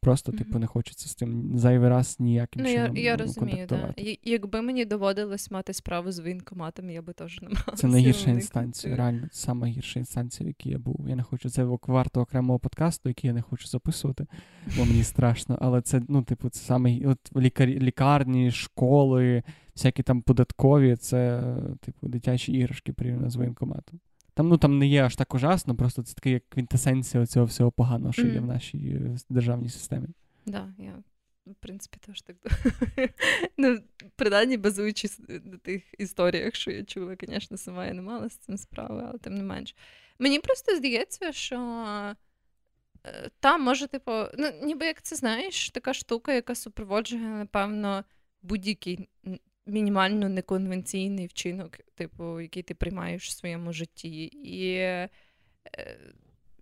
[0.00, 3.94] Просто, типу, не хочеться з тим зайвий раз ніяким ну, чином я, я розумію, да.
[4.24, 7.76] Якби мені доводилось мати справу з воєнкоматом, я би теж не мала.
[7.76, 11.08] Це найгірша інстанція, реально, це сама гірша інстанція, в якій я був.
[11.08, 14.26] Я не хочу це варто окремого подкасту, який я не хочу записувати,
[14.76, 15.58] бо мені страшно.
[15.60, 17.68] Але це, ну, типу, це саме от лікар...
[17.68, 19.42] лікарні, школи,
[19.76, 21.42] всякі там податкові, це,
[21.80, 24.00] типу, дитячі іграшки порівняно з воєнкоматом.
[24.38, 27.70] Там ну там не є аж так ужасно, просто це таке як квінтесенція цього всього
[27.70, 28.34] поганого, що mm.
[28.34, 30.06] є в нашій е, державній системі.
[30.46, 31.02] Да, я
[31.46, 33.08] в принципі, теж так думаю.
[33.56, 33.78] Ну,
[34.16, 38.58] принаймні, базуючись на тих історіях, що я чула, звісно, сама я не мала з цим
[38.58, 39.76] справи, але тим не менш.
[40.18, 41.56] Мені просто здається, що
[43.06, 48.04] е, там може, типу, ну, ніби як це знаєш, така штука, яка супроводжує, напевно,
[48.42, 49.08] будь-який
[49.68, 54.24] мінімально неконвенційний вчинок, типу, який ти приймаєш в своєму житті.
[54.24, 55.08] І е,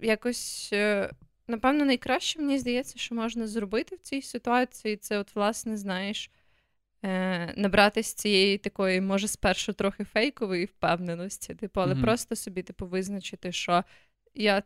[0.01, 1.11] якось, е,
[1.49, 6.31] напевно, найкраще мені здається, що можна зробити в цій ситуації, це, от, власне, знаєш,
[7.03, 12.03] е, набратись цієї такої, може, спершу трохи фейкової впевненості, типу, але mm-hmm.
[12.03, 13.85] просто собі, типу, визначити, що
[14.35, 14.63] я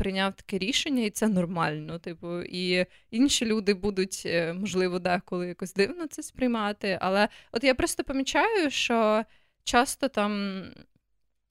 [0.00, 1.98] прийняв таке рішення, і це нормально.
[1.98, 6.98] Типу, і інші люди будуть, е, можливо, деколи якось дивно це сприймати.
[7.00, 9.24] Але от я просто помічаю, що
[9.64, 10.62] часто там.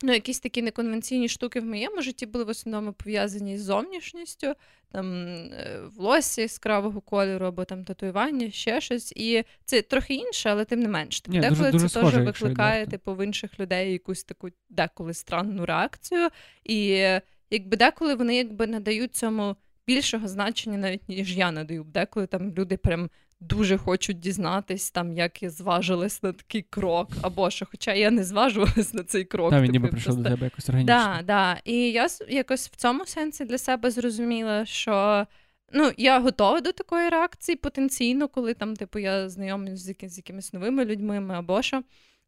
[0.01, 4.53] Ну, якісь такі неконвенційні штуки в моєму житті були в основному пов'язані з зовнішністю,
[4.91, 9.11] там е, волосся яскравого кольору або там татуювання, ще щось.
[9.15, 11.21] І це трохи інше, але тим не менш.
[11.21, 15.65] Типу, деколи дуже, дуже це теж викликає типу, в інших людей якусь таку деколи странну
[15.65, 16.29] реакцію.
[16.63, 17.05] І
[17.49, 19.55] якби деколи вони якби надають цьому
[19.87, 21.83] більшого значення, навіть ніж я надаю.
[21.83, 23.09] Деколи там люди прям
[23.39, 28.23] дуже хочуть дізнатись, там як я зважилась на такий крок, або що, хоча я не
[28.23, 29.51] зважувалась на цей крок.
[29.51, 30.23] Та, він ніби прийшов просто...
[30.23, 30.95] до тебе якось органічно.
[30.95, 31.61] Да, да.
[31.65, 35.27] І я якось в цьому сенсі для себе зрозуміла, що.
[35.73, 40.17] Ну, я готова до такої реакції потенційно, коли там, типу, я знайомлюсь з, яким, з
[40.17, 41.83] якимись новими людьми або що.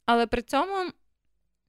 [0.05, 0.91] Але при цьому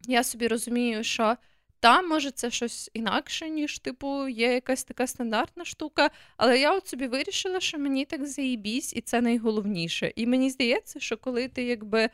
[0.09, 1.37] я собі розумію, що
[1.83, 6.11] та, може, це щось інакше, ніж, типу, є якась така стандартна штука.
[6.37, 10.13] Але я от собі вирішила, що мені так заїбісь, і це найголовніше.
[10.17, 12.09] І мені здається, що коли ти якби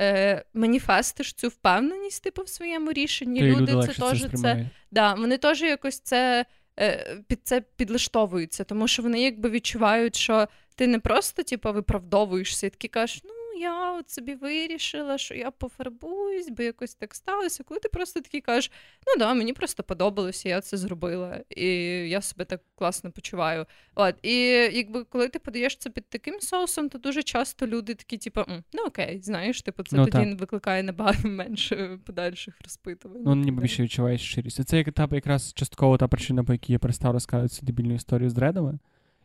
[0.00, 4.70] е, маніфестиш цю впевненість, типу, в своєму рішенні, люди, люди це теж це.
[4.90, 6.44] Да, Вони теж якось це.
[6.80, 12.66] Е, під це підлаштовуються, тому що вони якби відчувають, що ти не просто типу, виправдовуєшся
[12.66, 17.64] і такі кажеш, ну я от собі вирішила, що я пофарбуюсь, бо якось так сталося.
[17.64, 18.70] Коли ти просто такий кажеш,
[19.06, 21.66] ну да, мені просто подобалося, я це зробила, і
[22.08, 23.66] я себе так класно почуваю.
[23.94, 24.36] От, І
[24.72, 28.40] якби коли ти подаєш це під таким соусом, то дуже часто люди такі, типу,
[28.72, 30.40] ну окей, знаєш, типу, це ну, тоді так.
[30.40, 33.22] викликає набагато менше подальших розпитувань.
[33.24, 34.64] Ну, ніби більше відчуваєш щирість.
[34.64, 38.34] Це етап якраз частково та причина, по якій я перестав розказувати цю дебільну історію з
[38.34, 38.78] дредами.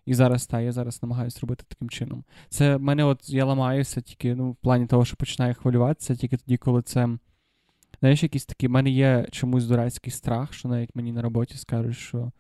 [0.08, 2.24] І зараз та, я зараз намагаюся робити таким чином.
[2.50, 6.38] Це в мене, от я ламаюся тільки ну, в плані того, що починаю хвилюватися, тільки
[6.38, 7.10] тоді, коли це.
[8.00, 11.98] Знаєш, якісь такі, в мене є чомусь дурацький страх, що навіть мені на роботі скажуть,
[11.98, 12.32] що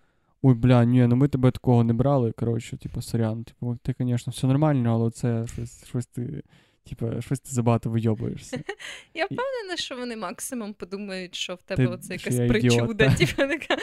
[0.41, 2.31] ой, бля, ні, ну ми тебе такого не брали.
[2.31, 6.43] Коротше, типу, сорян, типу, ти, звісно, все нормально, але це щось, щось ти.
[6.89, 8.59] Типа, щось ти забагато вийобуєшся.
[9.13, 13.15] Я впевнена, що вони максимум подумають, що в тебе оце якась причуда.
[13.17, 13.77] Типа, така,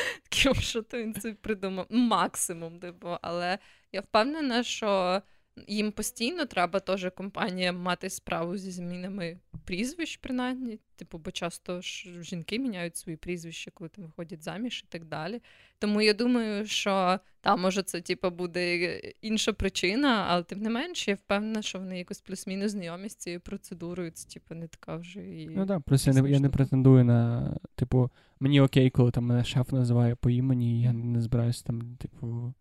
[0.60, 1.86] що то він це придумав.
[1.90, 3.58] Максимум, типу, але
[3.92, 5.22] я впевнена, що
[5.68, 10.78] їм постійно треба теж компаніям мати справу зі змінами прізвищ, принаймні.
[10.96, 15.42] Типу, бо часто ж жінки міняють свої прізвища, коли там виходять заміж і так далі.
[15.78, 21.10] Тому я думаю, що там може це типу, буде інша причина, але тим не менше,
[21.10, 24.10] я впевнена, що вони якось плюс-мінус знайомі з цією процедурою.
[24.10, 25.46] Це типу не така вже і.
[25.46, 29.44] Ну так, плюс я не я не претендую на, типу, мені окей, коли там мене
[29.44, 32.54] шеф називає по імені, і я не збираюся там, типу.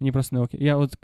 [0.00, 0.64] Мені просто не окей.
[0.64, 0.96] Я от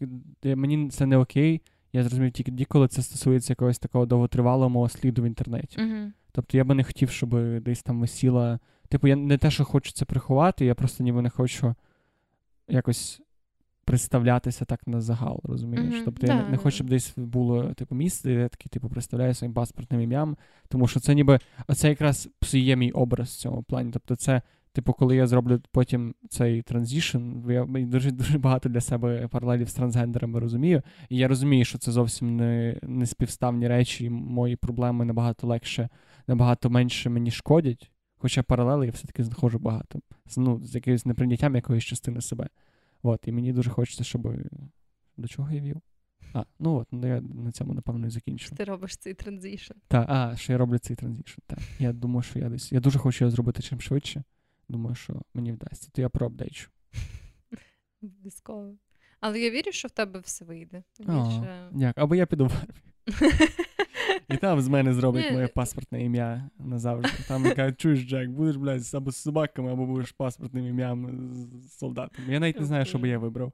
[0.44, 1.62] Мені це не окей.
[1.92, 5.78] Я зрозумів тільки коли це стосується якогось такого довготривалого мого сліду в інтернеті.
[5.78, 6.11] Uh-huh.
[6.33, 8.59] Тобто я би не хотів, щоб десь там висіла.
[8.88, 11.74] Типу, я не те, що хочу це приховати, я просто ніби не хочу
[12.68, 13.20] якось
[13.85, 15.94] представлятися так на загал, розумієш?
[15.94, 16.05] Uh-huh.
[16.05, 16.31] Тобто yeah.
[16.31, 19.55] я не, не хочу, щоб десь було типу, місце, де я такий, типу, представляю своїм
[19.55, 20.37] паспортним ім'ям,
[20.68, 23.90] тому що це ніби оце якраз псує мій образ в цьому плані.
[23.92, 24.42] Тобто, це
[24.75, 27.18] Типу, коли я зроблю потім цей transition,
[27.49, 30.83] я дуже дуже багато для себе паралелів з трансгендерами розумію.
[31.09, 35.89] І я розумію, що це зовсім не не співставні речі, і мої проблеми набагато легше,
[36.27, 37.91] набагато менше мені шкодять.
[38.17, 40.01] Хоча паралели я все-таки знаходжу багато.
[40.37, 42.49] Ну, з якимось неприйняттям якоїсь частини себе.
[43.03, 44.29] От, І мені дуже хочеться, щоб.
[45.17, 45.81] До чого я вів?
[46.35, 48.57] А, ну от, ну я на цьому, напевно, і закінчу.
[48.57, 49.73] Ти робиш цей transition.
[49.89, 51.40] Так, а, що я роблю цей transition.
[51.47, 51.59] Так.
[51.79, 52.73] Я думаю, що я десь.
[52.73, 54.23] Я дуже хочу його зробити чим швидше.
[54.68, 56.70] Думаю, що мені вдасться, то я проапдейчу.
[58.03, 58.75] Обов'язково.
[59.20, 60.83] Але я вірю, що в тебе все вийде.
[60.98, 61.70] Більше...
[61.75, 61.98] Як?
[61.98, 62.92] Або я піду в армію.
[64.29, 67.11] І там з мене зроблять моє паспортне ім'я назавжди.
[67.29, 71.31] Там кажуть, чуєш, Джек, будеш, блядь, або з собаками, або будеш паспортним ім'ям
[71.62, 72.25] з солдатом.
[72.29, 73.53] Я навіть не знаю, що би я вибрав.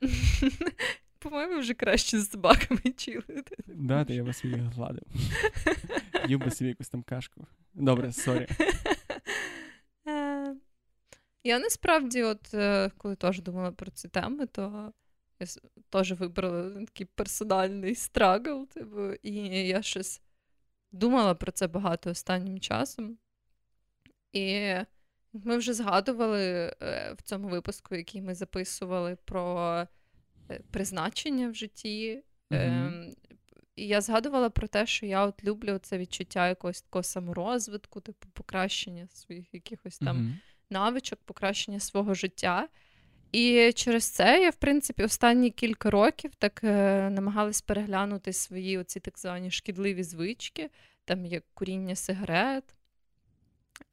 [1.18, 3.44] По-моєму, вже краще з собаками чіли.
[3.66, 5.02] Да, то я би собі гладив.
[6.28, 7.46] Їв би собі якусь там кашку.
[7.74, 8.46] Добре, sorry.
[11.44, 14.92] Я насправді, от е, коли теж думала про ці теми, то
[15.40, 15.46] я
[15.90, 19.34] теж вибрала такий персональний struggle, типу, і
[19.68, 20.22] я щось
[20.92, 23.18] думала про це багато останнім часом.
[24.32, 24.74] І
[25.32, 29.86] ми вже згадували е, в цьому випуску, який ми записували про
[30.50, 32.22] е, призначення в житті.
[32.50, 33.14] Mm-hmm.
[33.76, 38.28] І я згадувала про те, що я от люблю це відчуття якогось такого саморозвитку, типу
[38.32, 40.34] покращення своїх якихось там mm-hmm.
[40.70, 42.68] Навичок, покращення свого життя.
[43.32, 49.00] І через це я, в принципі, останні кілька років так е, намагалась переглянути свої оці
[49.00, 50.70] так звані шкідливі звички,
[51.04, 52.64] там як куріння сигарет,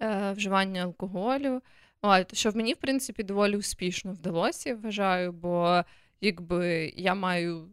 [0.01, 1.61] е, вживання алкоголю.
[2.01, 5.83] От, що в мені, в принципі, доволі успішно вдалося, я вважаю, бо
[6.21, 7.69] якби я маю,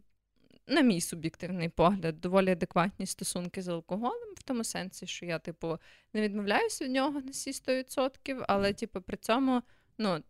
[0.67, 5.77] на мій суб'єктивний погляд, доволі адекватні стосунки з алкоголем, в тому сенсі, що я, типу,
[6.13, 9.61] не відмовляюся від нього на всі 100%, але, типу, при цьому,
[9.97, 10.23] ну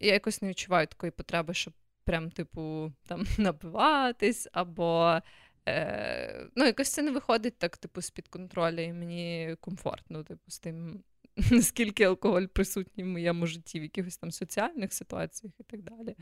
[0.00, 5.20] я якось не відчуваю такої потреби, щоб прям, типу, там напиватись, або
[5.68, 10.58] е, ну, якось це не виходить так, типу, з-під контролю, і мені комфортно, типу, з
[10.58, 11.02] тим,
[11.50, 16.16] наскільки алкоголь присутній в моєму житті, в якихось там соціальних ситуаціях і так далі.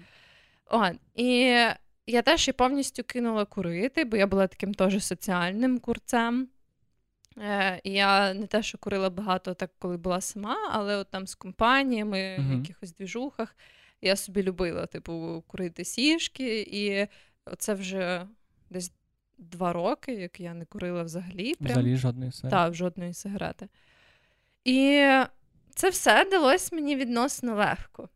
[0.70, 1.56] О, І
[2.08, 6.48] я теж і повністю кинула курити, бо я була таким теж соціальним курцем.
[7.38, 11.34] Е, Я не те, що курила багато, так коли була сама, але от там з
[11.34, 12.50] компаніями, uh-huh.
[12.50, 13.56] в якихось двіжухах
[14.00, 17.06] я собі любила, типу, курити сішки, і
[17.58, 18.26] це вже
[18.70, 18.92] десь
[19.38, 21.54] два роки, як я не курила взагалі.
[21.54, 21.70] Прям.
[21.70, 22.56] Взагалі жодної сигарети.
[22.56, 23.68] Так, жодної сигарети.
[24.64, 25.08] І
[25.74, 28.08] це все далось мені відносно легко.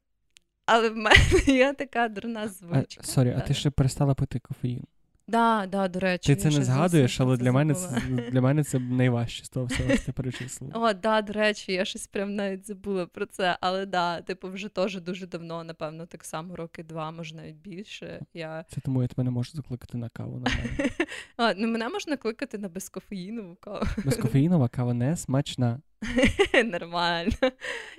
[0.67, 3.03] Але в мене є така дурна звичка.
[3.03, 4.85] Sorry, а ти ще перестала пити кофеїн?
[5.29, 6.35] Да, да, до речі.
[6.35, 9.95] Ти це не згадуєш, але для мене це для мене це найважче з того всього,
[9.95, 10.73] що ти перечислила.
[10.77, 13.59] О, да, до речі, я щось прям навіть забула про це.
[13.61, 18.21] Але да, типу, вже теж дуже давно, напевно, так само роки два, може навіть більше.
[18.35, 18.65] Я...
[18.69, 20.39] Це тому я тебе не можу закликати на каву.
[20.39, 20.91] на мене.
[21.37, 23.87] А, ну Мене можна кликати на безкофеїнову каву.
[24.05, 25.81] Безкофеїнова кава не смачна.
[26.65, 27.33] Нормально.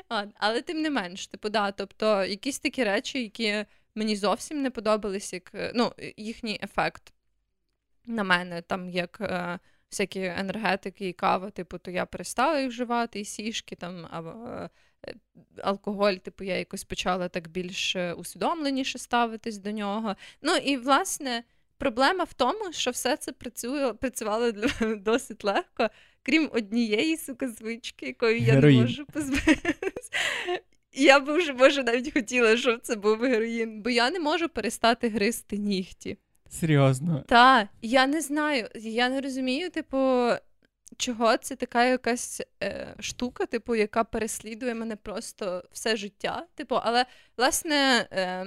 [0.09, 3.65] А, Але тим не менш, типу, да, тобто якісь такі речі, які.
[3.95, 7.13] Мені зовсім не подобались, як ну, їхній ефект
[8.05, 9.59] на мене, там як е,
[9.91, 14.69] всякі енергетики і кава, типу, то я перестала їх вживати, і сішки там, або е,
[15.61, 20.15] алкоголь, типу, я якось почала так більш усвідомленіше ставитись до нього.
[20.41, 21.43] Ну і власне.
[21.77, 24.51] Проблема в тому, що все це працює, працювало
[24.97, 25.89] досить легко,
[26.23, 30.11] крім однієї сука звички, якою я не можу позбавитися.
[30.93, 35.09] Я б вже може навіть хотіла, щоб це був героїн, бо я не можу перестати
[35.09, 36.17] гризти нігті.
[36.49, 37.23] Серйозно.
[37.27, 38.69] Так, я не знаю.
[38.75, 40.29] Я не розумію, типу,
[40.97, 46.45] чого це така якась е, штука, типу, яка переслідує мене просто все життя.
[46.55, 47.05] Типу, але
[47.37, 48.45] власне, е,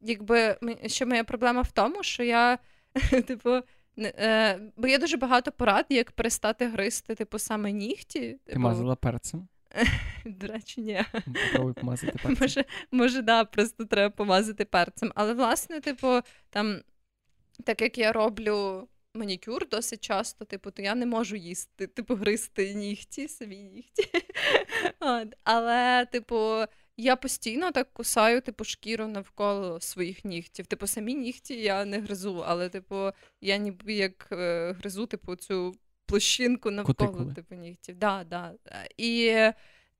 [0.00, 2.58] якби що моя проблема в тому, що я,
[3.26, 3.60] типу.
[4.00, 8.20] Е, бо є дуже багато порад, як перестати гризти, типу, саме нігті.
[8.20, 8.60] Ти типу...
[8.60, 9.48] мазала перцем?
[10.24, 11.04] До речі, ні.
[11.52, 12.36] Попробуй помазати перцем.
[12.40, 15.12] Може, може, да, просто треба помазати перцем.
[15.14, 16.80] Але, власне, типу, там,
[17.64, 22.74] так як я роблю манікюр досить часто, типу, то я не можу їсти, типу, гризти
[22.74, 24.08] нігті, самі нігті.
[25.00, 25.34] От.
[25.44, 26.64] Але, типу,
[27.02, 30.66] я постійно так кусаю, типу, шкіру навколо своїх нігтів.
[30.66, 33.10] Типу, самі нігті я не гризу, але, типу,
[33.40, 35.74] я ніби як е, гризу, типу, цю
[36.06, 37.34] площинку навколо Кутикули.
[37.34, 37.96] типу нігтів.
[37.96, 38.54] Да, да.
[38.96, 39.36] І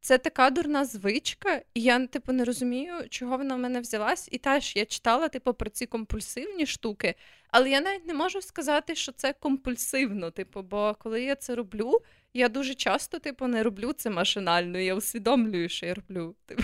[0.01, 4.29] це така дурна звичка, і я типу не розумію, чого вона в мене взялась.
[4.33, 7.15] І теж я читала типу, про ці компульсивні штуки,
[7.49, 10.31] але я навіть не можу сказати, що це компульсивно.
[10.31, 12.01] Типу, бо коли я це роблю,
[12.35, 16.35] я дуже часто, типу, не роблю це машинально, я усвідомлюю, що я роблю.
[16.47, 16.63] Типу.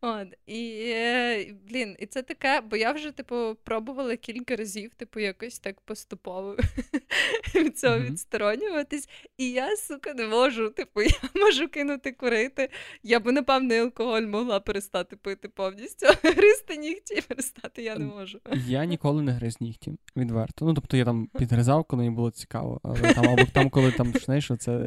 [0.00, 0.28] От.
[0.46, 5.58] І е, блін, і це таке, бо я вже, типу, пробувала кілька разів, типу, якось
[5.58, 6.56] так поступово
[7.54, 8.10] від цього mm-hmm.
[8.10, 9.08] відсторонюватись.
[9.38, 10.70] І я, сука, не можу.
[10.70, 12.68] Типу, я можу кинути курити.
[13.02, 16.06] Я б, напевно, алкоголь могла перестати пити повністю.
[16.22, 18.40] Гризти нігті перестати я не можу.
[18.66, 20.64] Я ніколи не гриз нігті, відверто.
[20.64, 22.80] Ну, тобто я там підгризав, коли мені було цікаво.
[22.82, 24.81] Але там, або там, коли там знаєш, це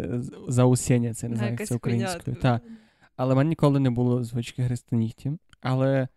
[0.47, 2.37] заусіння, це не знаю, це українською.
[2.41, 2.61] Та.
[3.15, 5.31] Але в мене ніколи не було звички гристи нігті.
[5.61, 6.07] Але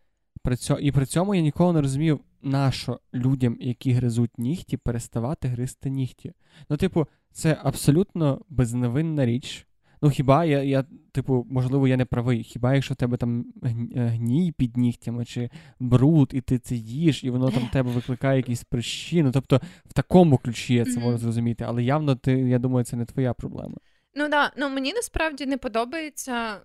[0.42, 5.48] при цьому, і при цьому я ніколи не розумів, нащо людям, які гризуть нігті, переставати
[5.48, 6.32] гризти нігті.
[6.68, 9.67] Ну, типу, це абсолютно безневинна річ.
[10.02, 12.42] Ну, хіба я, я, типу, можливо, я не правий.
[12.42, 17.24] Хіба якщо в тебе там е, гній під нігтями, чи бруд, і ти це їш,
[17.24, 19.22] і воно там в тебе викликає якісь прищі.
[19.22, 22.96] Ну, тобто, в такому ключі я це можу зрозуміти, але явно ти, я думаю, це
[22.96, 23.74] не твоя проблема.
[24.14, 26.56] Ну да, ну мені насправді не подобається.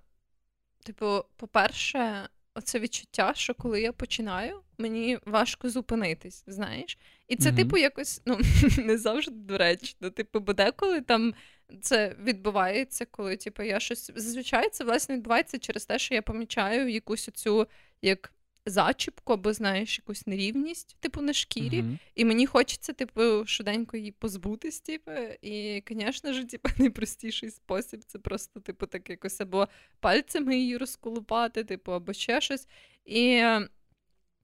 [0.86, 6.98] Типу, по-перше, оце відчуття, що коли я починаю, мені важко зупинитись, знаєш?
[7.28, 7.56] І це, mm-hmm.
[7.56, 8.40] типу, якось ну,
[8.78, 10.10] не завжди доречно.
[10.10, 11.34] Типу, бо деколи там
[11.82, 16.90] це відбувається, коли типу, я щось зазвичай це власне відбувається через те, що я помічаю
[16.90, 17.68] якусь оцю
[18.02, 18.34] як
[18.66, 21.98] зачіпку або знаєш якусь нерівність, типу, на шкірі, mm-hmm.
[22.16, 28.20] і мені хочеться, типу, швиденько її позбутись, типу, і, звісно ж, типу, найпростіший спосіб це
[28.20, 29.68] просто, типу, так якось або
[30.00, 32.68] пальцями її розколупати, типу, або ще щось.
[33.06, 33.44] І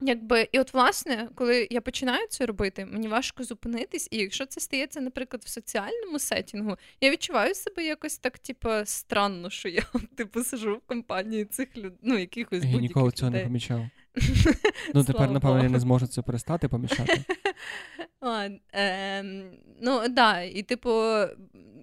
[0.02, 4.60] Якби, і от, власне, коли я починаю це робити, мені важко зупинитись, і якщо це
[4.60, 9.82] стається, наприклад, в соціальному сетінгу, я відчуваю себе якось так, типу, странно, що я
[10.16, 13.42] типу сижу в компанії цих людей, ну, якихось Я ніколи цього людей.
[13.42, 13.88] не помічав.
[14.94, 17.24] Ну, тепер, напевно, я не зможу це перестати помічати.
[18.72, 21.02] Ем, ну, так, і, типу,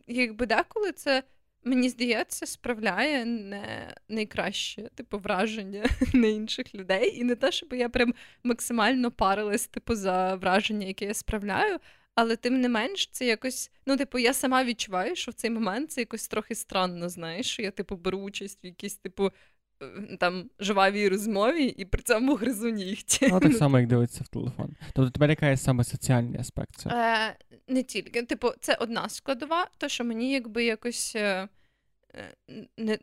[0.08, 1.24] якби деколи це
[1.64, 7.20] мені здається, справляє не найкраще типу враження на інших людей.
[7.20, 8.14] І не те, щоб я прям
[8.44, 11.80] максимально парилась, типу, за враження, яке я справляю.
[12.16, 15.92] Але тим не менш, це якось, ну, типу, я сама відчуваю, що в цей момент
[15.92, 19.32] це якось трохи странно, знаєш, що я, типу, беру участь в якійсь, типу,
[20.20, 23.28] там жвавій розмові і при цьому гризу нігті.
[23.32, 24.76] Ну, так само, як дивитися в телефон.
[24.94, 26.76] Тобто тебе яка є саме соціальний аспект?
[26.76, 26.90] Це?
[26.90, 27.36] Е,
[27.68, 28.24] Не тільки.
[28.24, 31.16] Типу, це одна складова, то що мені якби якось.
[31.16, 31.48] Е,
[32.78, 32.98] не,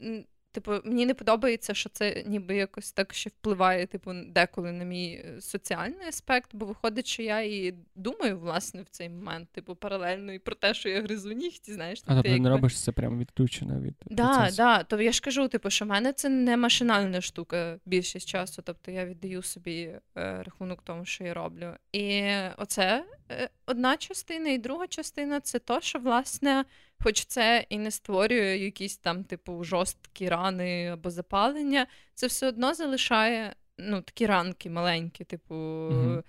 [0.54, 5.22] Типу, мені не подобається, що це ніби якось так ще впливає, типу, деколи на мій
[5.24, 10.32] е, соціальний аспект, бо виходить, що я і думаю, власне, в цей момент, типу, паралельно
[10.32, 12.02] і про те, що я гризу нігті, знаєш.
[12.06, 13.94] А тобто ти не робиш це прямо відключено від.
[14.06, 18.28] Да, да, То я ж кажу, типу, що в мене це не машинальна штука більшість
[18.28, 18.62] часу.
[18.62, 20.00] Тобто я віддаю собі е,
[20.42, 21.74] рахунок тому, що я роблю.
[21.92, 22.22] І
[22.56, 26.64] оце е, одна частина, і друга частина це то, що власне.
[27.04, 32.74] Хоч це і не створює якісь там, типу, жорсткі рани або запалення, це все одно
[32.74, 36.22] залишає ну, такі ранки маленькі, типу, mm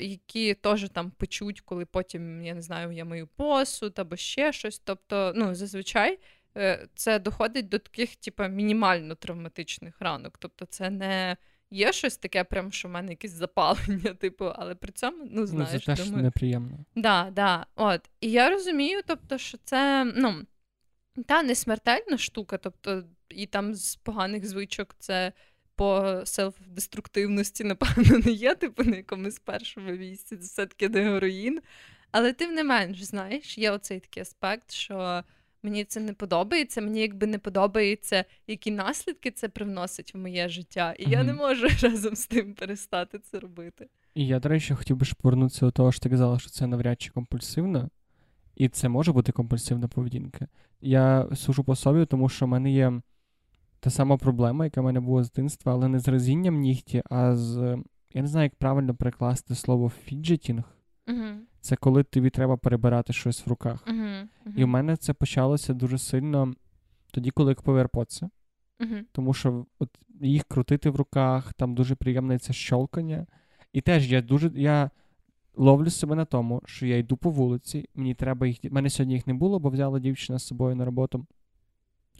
[0.00, 4.78] які теж там печуть, коли потім, я не знаю, я мою посуд або ще щось.
[4.78, 6.18] Тобто, ну, зазвичай
[6.56, 10.38] е, це доходить до таких, типу, мінімально травматичних ранок.
[10.38, 11.36] Тобто, це не
[11.72, 15.72] є щось таке, прям, що в мене якесь запалення, типу, але при цьому, ну, знаєш,
[15.72, 16.24] ну, це теж думаю...
[16.24, 16.78] неприємно.
[16.96, 18.10] Да, да, от.
[18.20, 20.42] І я розумію, тобто, що це, ну,
[21.26, 25.32] та не смертельна штука, тобто, і там з поганих звичок це.
[25.74, 31.60] По селф-деструктивності, напевно, не є, типу, на якомусь першому місці, це все-таки не героїн.
[32.10, 35.24] Але тим не менш, знаєш, є оцей такий аспект, що
[35.62, 36.80] мені це не подобається.
[36.80, 41.10] Мені якби не подобається, які наслідки це привносить в моє життя, і mm-hmm.
[41.10, 43.88] я не можу разом з тим перестати це робити.
[44.14, 46.66] І я, до речі, хотів би ж повернутися до того, що ти казала, що це
[46.66, 47.88] навряд чи компульсивно,
[48.56, 50.48] і це може бути компульсивна поведінка.
[50.80, 53.00] Я сужу по собі, тому що в мене є
[53.80, 57.36] та сама проблема, яка в мене була з дитинства, але не з разінням нігті, а
[57.36, 57.78] з.
[58.14, 60.64] Я не знаю, як правильно перекласти слово fidgeting.
[61.06, 61.36] Угу.
[61.62, 63.86] Це коли тобі треба перебирати щось в руках.
[63.86, 64.26] Uh-huh.
[64.46, 64.54] Uh-huh.
[64.56, 66.54] І в мене це почалося дуже сильно
[67.10, 68.28] тоді, коли я купив AirPods.
[69.12, 69.88] Тому що от
[70.20, 73.26] їх крутити в руках, там дуже приємне це щолкання.
[73.72, 74.90] І теж я дуже я
[75.56, 78.58] ловлю себе на тому, що я йду по вулиці, мені треба їх.
[78.64, 81.26] Мене сьогодні їх не було, бо взяла дівчина з собою на роботу.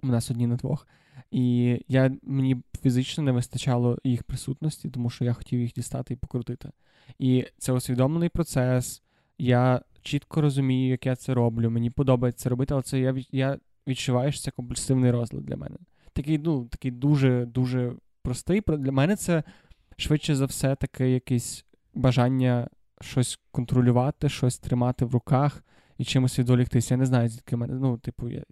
[0.03, 0.89] У нас одні на двох.
[1.31, 6.17] І я, мені фізично не вистачало їх присутності, тому що я хотів їх дістати і
[6.17, 6.71] покрутити.
[7.19, 9.02] І це усвідомлений процес.
[9.43, 11.71] Я чітко розумію, як я це роблю.
[11.71, 15.77] Мені подобається робити, але це я я відчуваю, що це компульсивний розлад для мене.
[16.13, 18.63] Такий, ну, такий дуже-дуже простий.
[18.67, 19.43] Для мене це
[19.97, 22.69] швидше за все таке якесь бажання
[23.01, 25.65] щось контролювати, щось тримати в руках
[25.99, 26.95] і чимось відволіктися.
[26.95, 27.75] Я не знаю, звідки мене.
[27.75, 28.43] Ну, типу, я...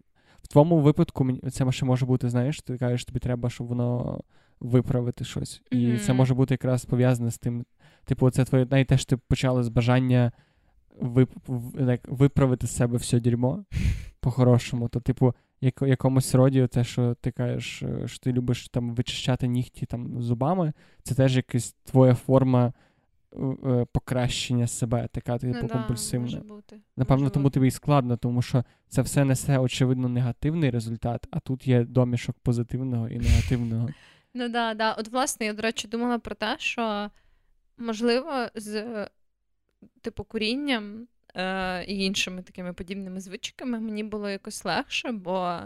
[0.43, 4.21] в твоєму випадку це ще може бути, знаєш, ти кажеш, тобі треба, щоб воно
[4.61, 5.63] виправити щось.
[5.71, 5.99] І mm-hmm.
[5.99, 7.65] це може бути якраз пов'язане з тим.
[8.05, 10.33] Типу, це твоє навіть теж ти почала з бажання
[11.01, 11.31] вип...
[12.09, 13.65] виправити з себе все дерьмо
[14.21, 14.89] по-хорошому.
[14.89, 19.49] То, типу, як, якомусь роді, те, що ти кажеш, е, що ти любиш там вичищати
[19.49, 20.73] нігті там зубами,
[21.03, 22.73] це теж якась твоя форма.
[23.67, 26.27] Е, покращення себе, така типу ну, компульсивна.
[26.27, 26.81] може бути.
[26.97, 27.55] Напевно, може тому бути.
[27.55, 32.37] тобі і складно, тому що це все несе, очевидно, негативний результат, а тут є домішок
[32.43, 33.89] позитивного і негативного.
[34.35, 34.93] Ну да, да.
[34.93, 37.11] От, власне, я, до речі, думала про те, що
[37.79, 38.85] можливо, з
[40.01, 45.59] типу курінням е, і іншими такими подібними звичками мені було якось легше, бо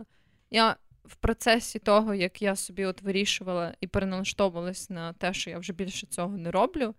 [0.51, 5.59] я в процесі того, як я собі от вирішувала і переналаштовувалась на те, що я
[5.59, 6.95] вже більше цього не роблю,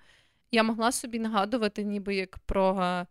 [0.52, 3.06] я могла собі нагадувати, ніби як про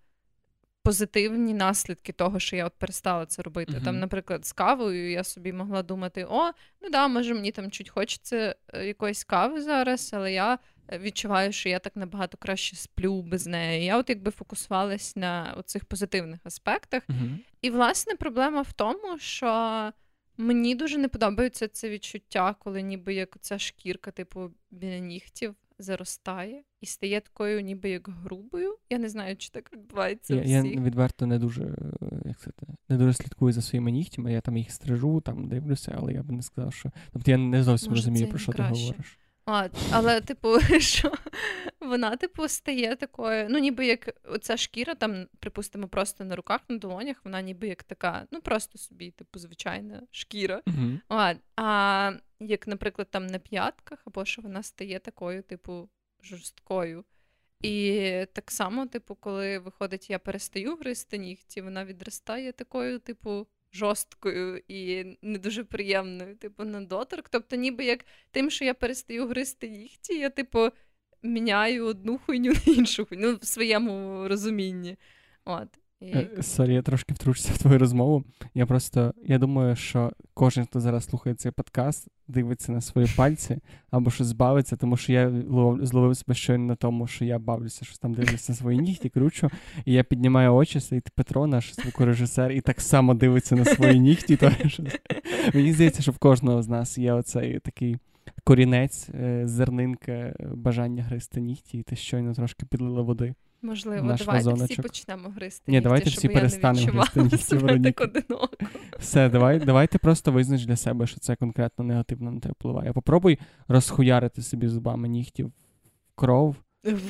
[0.85, 3.73] позитивні наслідки того, що я от перестала це робити.
[3.73, 3.85] Uh-huh.
[3.85, 6.51] Там, наприклад, з кавою я собі могла думати: о,
[6.83, 10.59] ну да, може мені там чуть хочеться е, якоїсь кави зараз, але я
[10.93, 13.85] відчуваю, що я так набагато краще сплю без неї.
[13.85, 17.03] Я от якби фокусувалась на цих позитивних аспектах.
[17.09, 17.39] Uh-huh.
[17.63, 19.93] І власне проблема в тому, що.
[20.37, 26.63] Мені дуже не подобається це відчуття, коли ніби як ця шкірка, типу, біля нігтів заростає
[26.81, 28.77] і стає такою, ніби як грубою.
[28.91, 30.35] Я не знаю, чи так відбувається.
[30.35, 31.77] Я я відверто не дуже
[32.25, 32.51] як це,
[32.89, 34.33] не дуже слідкую за своїми нігтями.
[34.33, 36.91] Я там їх стрижу, там дивлюся, але я би не сказав, що.
[37.13, 38.75] Тобто я не зовсім Може, розумію, про що краще.
[38.75, 39.19] ти говориш.
[39.47, 41.13] А, Але, типу, що
[41.81, 46.79] вона, типу, стає такою, ну, ніби як оця шкіра, там, припустимо, просто на руках, на
[46.79, 50.63] долонях, вона ніби як така, ну, просто собі, типу, звичайна шкіра.
[50.67, 51.01] Uh-huh.
[51.09, 55.89] А, а як, наприклад, там на п'ятках, або що вона стає такою, типу,
[56.23, 57.05] жорсткою.
[57.63, 64.63] І так само, типу, коли виходить, я перестаю гризти нігті, вона відростає такою, типу, жорсткою
[64.69, 67.29] і не дуже приємною, типу, на доторк.
[67.29, 70.71] Тобто, ніби як тим, що я перестаю гризти нігті, я, типу,
[71.23, 74.97] міняю одну хуйню на іншу хуйню ну, в своєму розумінні.
[75.45, 75.69] От.
[76.03, 78.25] Е, sorry, я трошки втручуся в твою розмову.
[78.55, 83.59] Я просто я думаю, що кожен, хто зараз слухає цей подкаст, дивиться на свої пальці
[83.91, 85.33] або щось збавиться, тому що я
[85.83, 89.51] зловив себе щойно на тому, що я бавлюся, щось там дивлюся на свої нігті, кручу,
[89.85, 94.37] і я піднімаю очі, стоїть Петро, наш звукорежисер, і так само дивиться на свої нігті.
[94.37, 94.51] То,
[95.55, 97.97] Мені здається, що в кожного з нас є оцей такий.
[98.45, 103.35] Корінець, е, зернинка, бажання гристи нігті, і ти щойно трошки підлила води.
[103.65, 104.71] Можливо, наш давайте вазоночок.
[104.71, 105.73] всі почнемо гристи.
[105.73, 108.09] Ні, давайте всі перестанемо гристи нігті, Вероніка.
[108.99, 112.93] Все, давай, давайте просто визнач для себе, що це конкретно негативно на тебе впливає.
[112.93, 113.39] Попробуй
[113.69, 115.53] розхуярити собі зубами нігтів
[116.15, 116.57] кров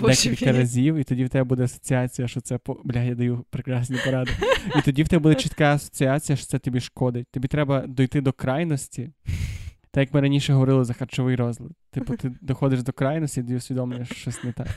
[0.00, 0.59] Боже декілька мій.
[0.59, 4.30] разів, і тоді в тебе буде асоціація, що це бля, я даю прекрасні поради.
[4.78, 7.26] І тоді в тебе буде чітка асоціація, що це тобі шкодить.
[7.30, 9.11] Тобі треба дойти до крайності.
[9.95, 11.70] Так як ми раніше говорили за харчовий розлад.
[11.90, 14.68] Типу, ти доходиш до крайності і усвідомлюєш, що щось не так.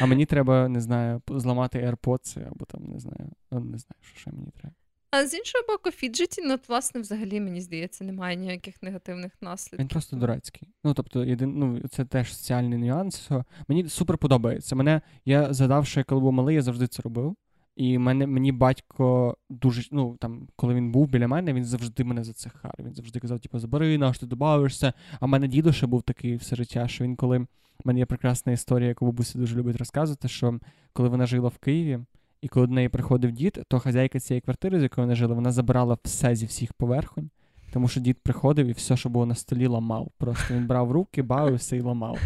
[0.00, 4.30] А мені треба, не знаю, зламати AirPods або там, не знаю, не знаю, що ще
[4.32, 4.74] мені треба.
[5.10, 9.80] А з іншого боку, фіджеті, ну, власне, взагалі, мені здається, немає ніяких негативних наслідків.
[9.80, 10.68] Він просто дурацький.
[10.84, 13.30] Ну, тобто, єдин, ну, це теж соціальний нюанс.
[13.68, 14.76] Мені супер подобається.
[14.76, 17.36] Мене, Я задав, що я коли був малий, я завжди це робив.
[17.76, 22.24] І мене, мені батько дуже, ну там, коли він був біля мене, він завжди мене
[22.24, 22.74] за це хар.
[22.78, 24.92] Він завжди казав, типу, забери, наш, ти добавишся.
[25.20, 27.46] А в мене дідо ще був такий все життя, що він коли.
[27.84, 30.60] У мене є прекрасна історія, яку бабуся дуже любить розказувати, що
[30.92, 31.98] коли вона жила в Києві,
[32.40, 35.52] і коли до неї приходив дід, то хазяйка цієї квартири, з якою вона жила, вона
[35.52, 37.30] забирала все зі всіх поверхонь.
[37.76, 40.10] Тому що дід приходив і все, що було на столі, ламав.
[40.18, 42.18] Просто він брав руки, бавився і ламав.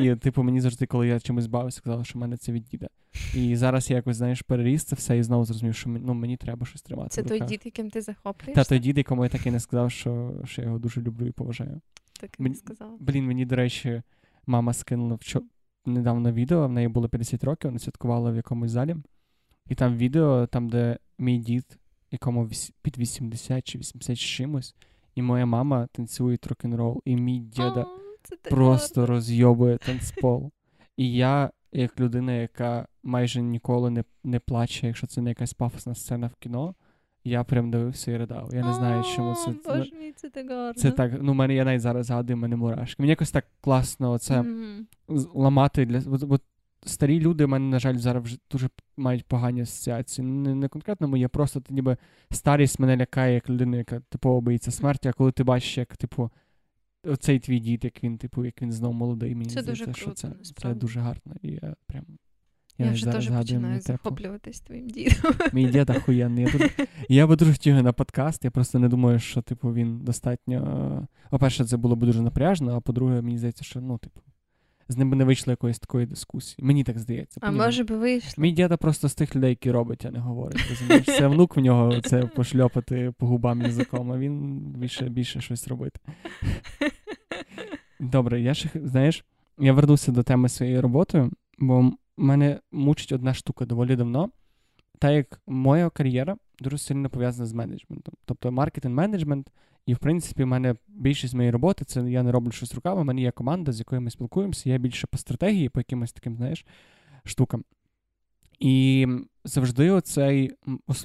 [0.00, 2.88] І, типу, мені завжди, коли я чимось бавився, казали, що в мене це від діда.
[3.34, 6.66] І зараз я якось, знаєш, переріс це все і знову зрозумів, що ну, мені треба
[6.66, 7.08] щось тримати.
[7.08, 8.54] Це той дід, яким ти захоплюєшся?
[8.54, 11.26] Та той дід, якому я так і не сказав, що що я його дуже люблю
[11.26, 11.80] і поважаю.
[12.20, 12.96] Так і не сказав.
[13.00, 14.02] Блін, мені, до речі,
[14.46, 15.42] мама скинула вчо...
[15.86, 18.96] недавно відео, в неї було 50 років, вона святкувала в якомусь залі.
[19.68, 21.78] І там відео, там, де мій дід,
[22.16, 22.48] якому
[22.82, 24.74] під 80 чи 80 чимось.
[25.14, 27.86] І моя мама танцює рок-н-рол, і мій діда
[28.42, 30.50] просто розйобує танцпол.
[30.96, 35.94] І я, як людина, яка майже ніколи не не плаче, якщо це не якась пафосна
[35.94, 36.74] сцена в кіно,
[37.24, 38.50] я прям дивився і ридав.
[38.52, 39.50] Я не знаю, чому це.
[39.50, 40.74] Боже мій, це так гарно.
[40.74, 43.02] Це так, ну мене я навіть зараз згадую, мене мурашки.
[43.02, 44.84] Мені якось так класно це mm-hmm.
[45.34, 46.00] ламати для.
[46.86, 50.26] Старі люди, в мене, на жаль, зараз вже дуже мають погані асоціації.
[50.26, 51.96] Не, не конкретно мої, просто ти ніби
[52.30, 56.30] старість мене лякає як людина, яка типово боїться смерті, а коли ти бачиш, як, типу,
[57.04, 60.18] оцей твій дід, як він, типу, як він знов молодий, мені це здається, дуже круто,
[60.18, 61.34] що це, це дуже гарно.
[61.42, 62.04] І я прям.
[62.78, 65.32] Я, я вже теж починаю захоплюватись твоїм дідом.
[65.52, 66.44] Мій дід охуєнний.
[66.44, 66.88] Я, тут...
[67.08, 68.44] я би дуже хотів на подкаст.
[68.44, 71.08] Я просто не думаю, що типу він достатньо.
[71.30, 74.20] По-перше, це було б дуже напряжно, а по-друге, мені здається, що ну, типу,
[74.88, 76.66] з ним би не вийшло якоїсь такої дискусії.
[76.66, 77.40] Мені так здається.
[77.42, 78.42] А може би вийшло.
[78.42, 80.66] Мій діда просто з тих людей, які робить, а не говорить.
[80.70, 81.06] розумієш?
[81.06, 86.00] Це внук в нього це пошльопати по губам язиком, а він більше більше щось робити.
[88.00, 89.24] Добре, я ще, знаєш,
[89.58, 94.30] я вернувся до теми своєї роботи, бо мене мучить одна штука доволі давно.
[94.98, 98.14] Та як моя кар'єра дуже сильно пов'язана з менеджментом.
[98.24, 99.46] Тобто маркетинг-менеджмент
[99.86, 103.04] і, в принципі, в мене більшість моєї роботи це я не роблю щось руками, в
[103.04, 106.66] мене є команда, з якою ми спілкуємося, я більше по стратегії, по якимось таким, знаєш,
[107.24, 107.64] штукам.
[108.58, 109.06] І
[109.44, 110.52] завжди оцей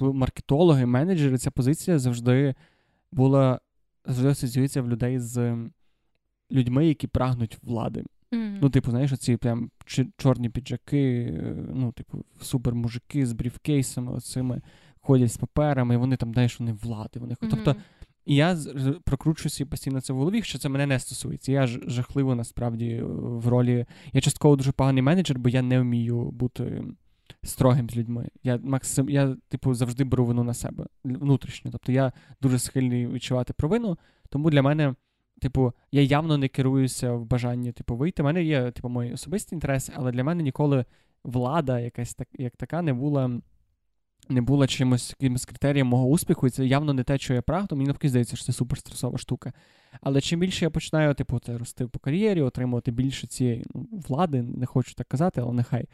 [0.00, 2.54] маркетологи, менеджери, ця позиція завжди
[3.12, 3.60] була
[4.04, 5.56] завжди асоціюється в людей з
[6.52, 8.04] людьми, які прагнуть влади.
[8.32, 8.58] Mm.
[8.60, 9.70] Ну, типу, знаєш, оці прям
[10.16, 14.62] чорні піджаки, е, ну, типу, супер мужики з брівкейсами, оцими
[15.00, 17.20] ходять з паперами, і вони там, знаєш, вони влади.
[17.20, 17.34] Вони...
[17.34, 17.50] Mm-hmm.
[17.50, 17.76] Тобто,
[18.24, 18.58] і я
[19.04, 21.52] прокручую собі постійно це в голові, що це мене не стосується.
[21.52, 23.86] Я ж жахливо насправді в ролі.
[24.12, 26.84] Я частково дуже поганий менеджер, бо я не вмію бути
[27.42, 28.28] строгим з людьми.
[28.42, 31.70] Я максим, я, типу, завжди беру вину на себе внутрішньо.
[31.70, 32.12] Тобто я
[32.42, 33.98] дуже схильний відчувати провину,
[34.28, 34.94] тому для мене.
[35.40, 38.22] Типу, я явно не керуюся в бажанні типу, вийти.
[38.22, 40.84] У мене є типу, мої особисті інтереси, але для мене ніколи
[41.24, 43.40] влада, якась так, як така, не була
[44.28, 47.68] не була чимось якимось критерієм мого успіху, і це явно не те, що я прагну.
[47.70, 49.52] Мені навпаки здається, що це суперстресова штука.
[50.00, 54.42] Але чим більше я починаю, типу, це рости по кар'єрі, отримувати більше цієї ну, влади,
[54.42, 55.88] не хочу так казати, але нехай.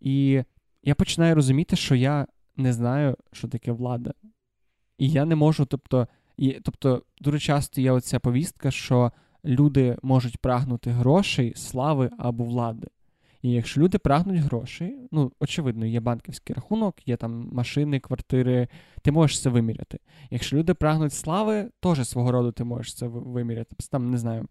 [0.00, 0.42] І
[0.82, 4.12] я починаю розуміти, що я не знаю, що таке влада.
[4.98, 9.12] І я не можу, тобто, і, тобто, дуже часто є оця повістка, що
[9.44, 12.88] люди можуть прагнути грошей, слави або влади.
[13.42, 18.68] І якщо люди прагнуть грошей, ну, очевидно, є банківський рахунок, є там машини, квартири,
[19.02, 19.98] ти можеш це виміряти.
[20.30, 23.76] Якщо люди прагнуть слави, теж свого роду ти можеш це виміряти.
[23.90, 24.48] Там, не знаю,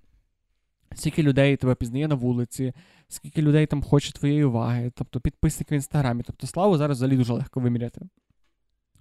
[0.96, 2.74] скільки людей тебе пізнає на вулиці,
[3.08, 6.24] скільки людей там хоче твоєї уваги, тобто підписники в інстаграмі.
[6.28, 8.02] Тобто славу зараз взагалі дуже легко виміряти.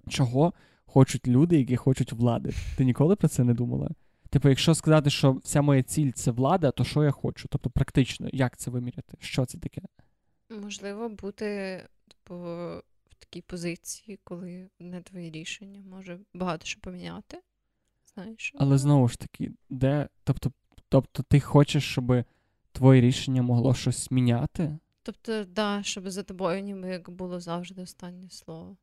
[0.09, 0.53] Чого
[0.85, 2.53] хочуть люди, які хочуть влади?
[2.77, 3.89] Ти ніколи про це не думала?
[4.37, 7.47] Типу, якщо сказати, що вся моя ціль це влада, то що я хочу?
[7.47, 9.17] Тобто, практично, як це виміряти?
[9.19, 9.81] Що це таке?
[10.61, 12.35] Можливо, бути типу,
[13.09, 17.41] в такій позиції, коли не твої рішення може багато що поміняти.
[18.13, 18.53] Знаєш?
[18.57, 20.09] Але знову ж таки, де.
[20.23, 20.51] Тобто,
[20.89, 22.23] тобто ти хочеш, щоб
[22.71, 24.77] твоє рішення могло щось міняти?
[25.03, 28.77] Тобто, да, щоб за тобою ніби як було завжди останнє слово.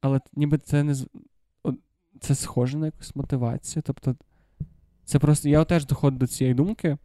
[0.00, 0.94] Але ніби це не
[2.20, 3.82] це схоже на якусь мотивацію.
[3.86, 4.16] Тобто,
[5.10, 6.98] це просто я теж доходжу до цієї думки,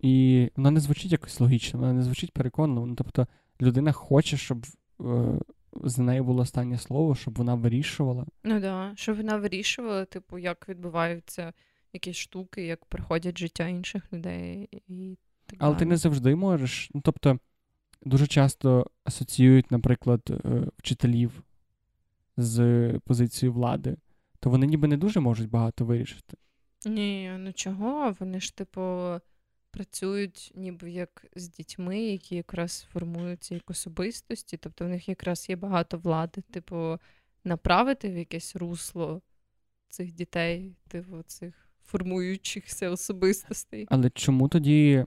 [0.00, 2.86] і вона не звучить якось логічно, вона не звучить переконано.
[2.86, 3.26] Ну, тобто
[3.62, 4.66] людина хоче, щоб
[5.00, 5.38] е,
[5.84, 8.26] за нею було останнє слово, щоб вона вирішувала.
[8.44, 11.52] Ну так, да, щоб вона вирішувала, типу, як відбуваються
[11.92, 14.68] якісь штуки, як проходять життя інших людей.
[14.88, 15.78] і так Але далі.
[15.78, 16.90] ти не завжди можеш.
[16.94, 17.38] Ну, тобто,
[18.02, 21.42] дуже часто асоціюють, наприклад, е, вчителів
[22.36, 23.96] з позицією влади,
[24.40, 26.36] то вони ніби не дуже можуть багато вирішити.
[26.86, 28.14] Ні, ну чого?
[28.20, 29.14] Вони ж, типу,
[29.70, 35.56] працюють ніби як з дітьми, які якраз формуються як особистості, тобто в них якраз є
[35.56, 36.98] багато влади, типу,
[37.44, 39.22] направити в якесь русло
[39.88, 41.54] цих дітей, типу, цих
[41.84, 43.86] формуючихся особистостей.
[43.90, 45.04] Але чому тоді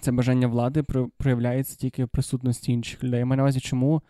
[0.00, 0.82] це бажання влади
[1.16, 3.18] проявляється тільки в присутності інших людей?
[3.18, 4.02] Я маю на увазі, чому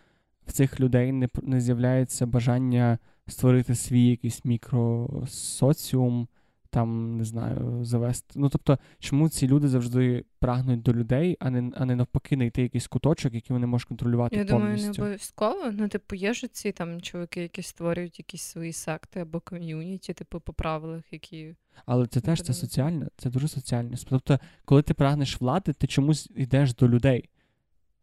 [0.46, 2.98] в цих людей не не з'являється бажання
[3.28, 6.28] створити свій якийсь мікросоціум,
[6.70, 8.32] там не знаю, завести.
[8.34, 12.62] Ну тобто, чому ці люди завжди прагнуть до людей, а не а не навпаки знайти
[12.62, 14.76] якийсь куточок, який вони можуть контролювати Я повністю?
[14.76, 15.70] думаю, не обов'язково.
[15.72, 20.40] Ну, типу, є ж ці там чоловіки, які створюють якісь свої секти або ком'юніті, типу,
[20.40, 21.54] по правилах, які.
[21.86, 23.96] Але це теж це соціальне, це дуже соціальне.
[24.08, 27.28] Тобто, коли ти прагнеш влади, ти чомусь йдеш до людей.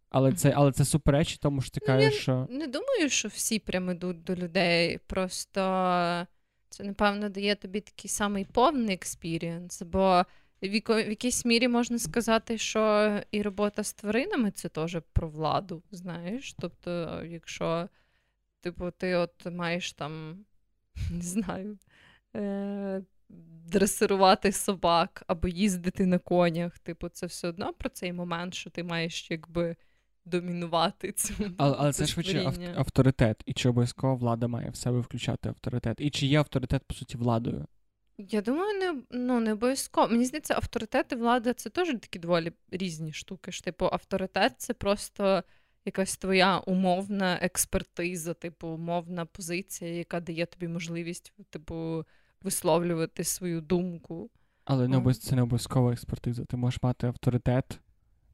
[0.09, 2.47] Але це але це суперечить тому, що ти ну, кажеш, що.
[2.49, 4.99] Не думаю, що всі прямо йдуть до людей.
[5.07, 5.61] Просто
[6.69, 10.25] це, напевно, дає тобі такий самий повний experience, бо
[10.61, 16.55] в якійсь мірі можна сказати, що і робота з тваринами це теж про владу, знаєш.
[16.59, 17.89] Тобто, якщо
[18.61, 20.45] типу, ти от маєш там,
[21.11, 21.77] не знаю,
[22.35, 23.01] е-
[23.67, 28.83] дресирувати собак або їздити на конях, типу, це все одно про цей момент, що ти
[28.83, 29.75] маєш якби
[30.29, 31.33] домінувати цю.
[31.57, 33.43] Але, але це швидше авторитет.
[33.45, 35.97] І чи обов'язково влада має в себе включати авторитет?
[35.99, 37.67] І чи є авторитет, по суті, владою?
[38.17, 40.07] Я думаю, не ну, не обов'язково.
[40.07, 43.51] Мені здається, авторитет і влада це теж такі доволі різні штуки.
[43.51, 45.43] Ж, Типу, авторитет це просто
[45.85, 52.05] якась твоя умовна експертиза, типу, умовна позиція, яка дає тобі можливість, типу,
[52.41, 54.29] висловлювати свою думку.
[54.65, 56.45] Але не це не обов'язкова експертиза.
[56.45, 57.79] Ти можеш мати авторитет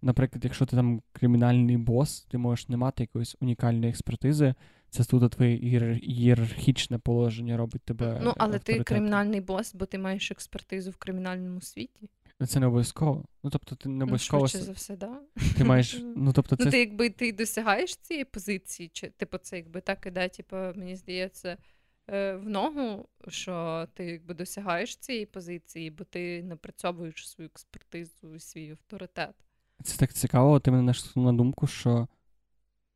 [0.04, 4.54] наприклад, якщо ти там кримінальний бос, ти можеш не мати якоїсь унікальної експертизи.
[4.90, 8.22] Це тут твоє ієрархічне положення робить тебе.
[8.24, 12.10] Ну, але ти кримінальний бос, бо ти маєш експертизу в кримінальному світі.
[12.48, 13.26] Це не обов'язково.
[13.44, 14.48] Ну, тобто, ти не ну, обов'язково.
[14.54, 15.22] Ну, за все, да.
[15.58, 16.00] Ти маєш.
[16.16, 16.66] Ну, тобто, це...
[16.66, 20.96] Ну, ти якби ти досягаєш цієї позиції, чи типу, це якби так іде, типу, мені
[20.96, 21.58] здається,
[22.10, 28.40] е, в ногу, що ти якби досягаєш цієї позиції, бо ти напрацьовуєш свою експертизу і
[28.40, 29.36] свій авторитет.
[29.84, 32.08] Це так цікаво, ти мене наштовхнув на думку, що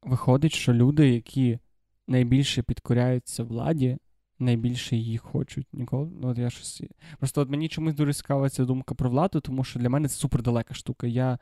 [0.03, 1.59] виходить, що люди, які
[2.07, 3.97] найбільше підкоряються владі,
[4.39, 6.09] найбільше її хочуть ніколи.
[6.21, 6.83] Ну, от я щось...
[7.17, 10.15] Просто от мені чомусь дуже цікава ця думка про владу, тому що для мене це
[10.15, 11.07] супер далека штука.
[11.07, 11.39] Я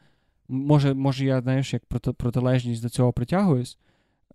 [0.48, 3.78] Може, може, я, знаєш, як проти, протилежність до цього притягуюсь,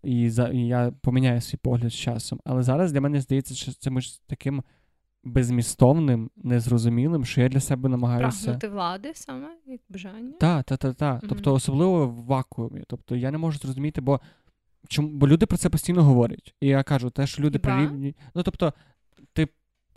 [0.02, 2.40] і за, і я поміняю свій погляд з часом.
[2.44, 4.62] Але зараз для мене здається, що це може таким
[5.24, 8.44] безмістовним, незрозумілим, що я для себе намагаюся.
[8.44, 10.32] Прагнути влади саме, як бажання.
[10.40, 11.22] Так, так, так, так.
[11.28, 12.84] Тобто, особливо в вакуумі.
[12.86, 14.20] Тобто я не можу зрозуміти, бо
[14.88, 16.54] чому бо люди про це постійно говорять.
[16.60, 18.16] І я кажу, те, що люди прирівнюють.
[18.34, 18.72] Ну, тобто,
[19.32, 19.48] ти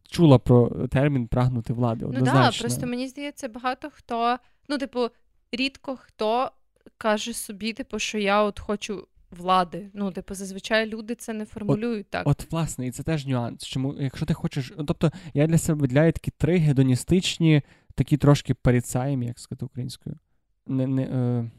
[0.09, 2.05] чула про термін прагнути влади.
[2.05, 2.39] однозначно.
[2.39, 4.38] Ну так, просто мені здається, багато хто,
[4.69, 5.09] ну, типу,
[5.51, 6.51] рідко хто
[6.97, 9.89] каже собі, типу, що я от хочу влади.
[9.93, 12.27] Ну, типу, зазвичай люди це не формулюють от, так.
[12.27, 13.63] От, власне, і це теж нюанс.
[13.63, 14.73] Чому, якщо ти хочеш.
[14.77, 17.61] Ну, тобто, я для себе виділяю такі три гедоністичні,
[17.95, 20.15] такі трошки паріцаємі, як сказати українською.
[20.67, 21.51] Не, не, е...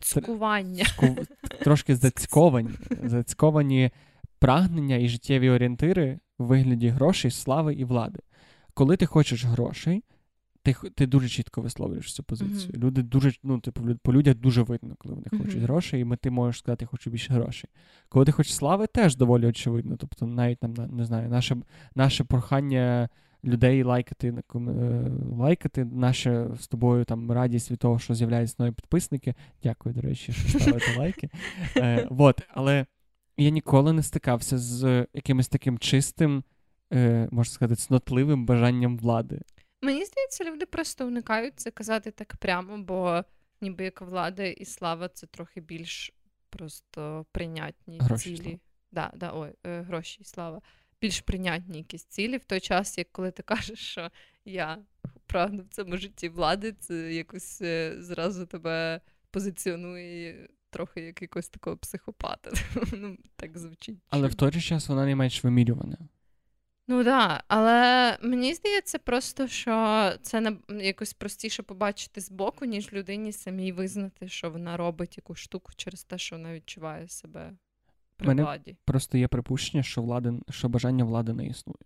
[0.00, 0.84] Цкування.
[0.84, 1.16] Ску...
[1.60, 2.70] Трошки зацьковані,
[3.04, 3.90] зацьковані
[4.38, 8.20] прагнення і життєві орієнтири в вигляді грошей, слави і влади.
[8.74, 10.04] Коли ти хочеш грошей,
[10.62, 12.72] ти ти дуже чітко висловлюєш цю позицію.
[12.72, 12.78] Mm-hmm.
[12.78, 15.62] Люди дуже, ну, типу, по людях дуже видно, коли вони хочуть mm-hmm.
[15.62, 17.70] грошей, і ми ти можеш сказати, я хочу більше грошей.
[18.08, 19.96] Коли ти хочеш слави, теж доволі очевидно.
[19.96, 21.56] Тобто, навіть там не знаю, наше
[21.94, 23.08] наше прохання
[23.44, 24.58] людей лайкати е,
[25.38, 29.34] лайкати, наша з тобою там радість від того, що з'являються нові підписники.
[29.62, 31.30] Дякую, до речі, що ставите лайки.
[31.76, 32.86] Е, вот, Але
[33.36, 36.44] я ніколи не стикався з якимось таким чистим,
[36.92, 39.40] е, можна сказати, цнотливим бажанням влади.
[39.82, 43.24] Мені здається, люди просто уникають це казати так прямо, бо
[43.60, 46.12] ніби як влада і слава це трохи більш
[46.50, 48.60] просто прийнятні гроші, цілі.
[48.92, 50.62] Да, да, ой, е, Гроші і слава.
[51.00, 54.10] Більш прийнятні якісь цілі в той час, як коли ти кажеш, що
[54.44, 54.78] я
[55.26, 61.76] прагну в цьому житті влади, це якось е, зразу тебе позиціонує трохи як якогось такого
[61.76, 62.50] психопата.
[62.92, 63.98] ну, Так звучить.
[64.10, 65.98] Але в той же час вона не менш вимірювана.
[66.88, 72.92] Ну так, да, але мені здається, просто що це на якось простіше побачити збоку, ніж
[72.92, 77.52] людині самій визнати, що вона робить якусь штуку через те, що вона відчуває себе
[78.16, 78.76] при Мене владі.
[78.84, 81.78] Просто є припущення, що влади, що бажання влади не існує.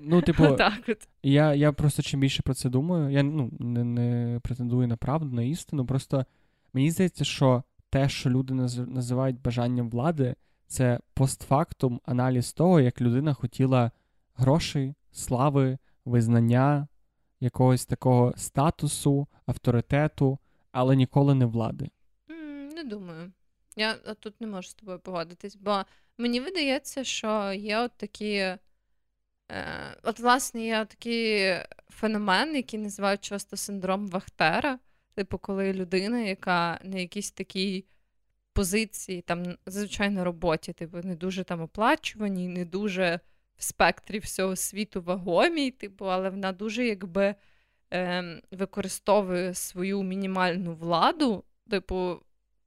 [0.00, 1.08] Ну, типу, так от.
[1.22, 5.36] я я просто чим більше про це думаю, я ну, не не претендую на правду,
[5.36, 5.86] на істину.
[5.86, 6.26] Просто
[6.72, 10.34] мені здається, що те, що люди називають бажанням влади,
[10.72, 13.90] це постфактум аналіз того, як людина хотіла
[14.34, 16.88] грошей, слави, визнання,
[17.40, 20.38] якогось такого статусу, авторитету,
[20.70, 21.90] але ніколи не влади.
[22.74, 23.32] Не думаю.
[23.76, 25.82] Я тут не можу з тобою погодитись, бо
[26.18, 28.32] мені видається, що є от такі.
[28.34, 28.58] Е,
[30.02, 31.54] от, власне, є такий
[31.88, 34.78] феномен, який називають часто синдром Вахтера.
[35.14, 37.84] Типу, коли людина, яка на якійсь такій
[38.52, 43.20] позиції, там зазвичай на роботі, типу, не дуже там оплачувані, не дуже
[43.56, 47.34] в спектрі всього світу вагомі, типу, але вона дуже якби
[47.92, 52.22] е, використовує свою мінімальну владу, типу,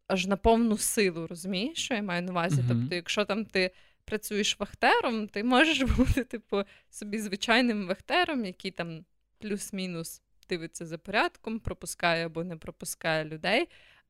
[0.07, 2.61] аж на повну силу, розумієш, що я маю на увазі?
[2.61, 2.67] Uh-huh.
[2.67, 3.71] Тобто, якщо там ти
[4.05, 9.05] працюєш вахтером, ти можеш бути, типу, собі звичайним вахтером, який там
[9.39, 13.67] плюс-мінус дивиться за порядком, пропускає або не пропускає людей.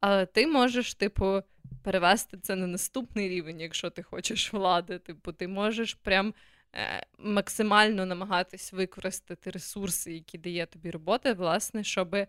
[0.07, 1.41] Але ти можеш, типу,
[1.81, 4.99] перевести це на наступний рівень, якщо ти хочеш влади.
[4.99, 6.33] Типу, ти можеш прям
[6.75, 12.27] е, максимально намагатись використати ресурси, які дає тобі робота, власне, щоб е,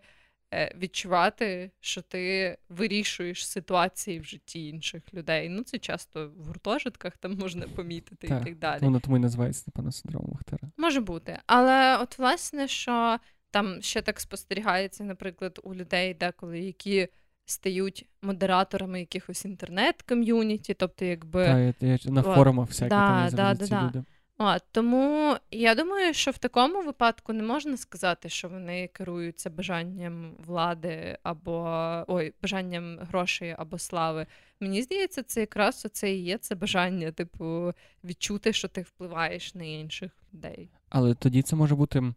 [0.53, 5.49] відчувати, що ти вирішуєш ситуації в житті інших людей.
[5.49, 8.81] Ну, це часто в гуртожитках там можна помітити так, і так далі.
[8.81, 10.71] Воно тому і називається, напевно, синдром Вахтера.
[10.77, 11.39] Може бути.
[11.45, 13.19] Але от, власне, що
[13.51, 17.07] там ще так спостерігається, наприклад, у людей, деколи, які
[17.49, 23.67] стають модераторами якихось інтернет-ком'юніті, тобто, якби Так, я, я на форумах всяких да, да, да,
[23.67, 23.85] да.
[23.87, 24.03] люди.
[24.37, 30.31] А, Тому я думаю, що в такому випадку не можна сказати, що вони керуються бажанням
[30.45, 34.25] влади або ой, бажанням грошей або слави.
[34.59, 37.73] Мені здається, це якраз це і є це бажання, типу,
[38.03, 40.69] відчути, що ти впливаєш на інших людей.
[40.89, 42.13] Але тоді це може бути.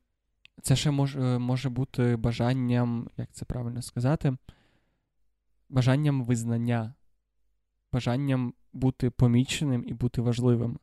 [0.62, 4.36] Це ще може, може бути бажанням, як це правильно сказати,
[5.70, 6.94] бажанням визнання,
[7.92, 10.78] бажанням бути поміченим і бути важливим.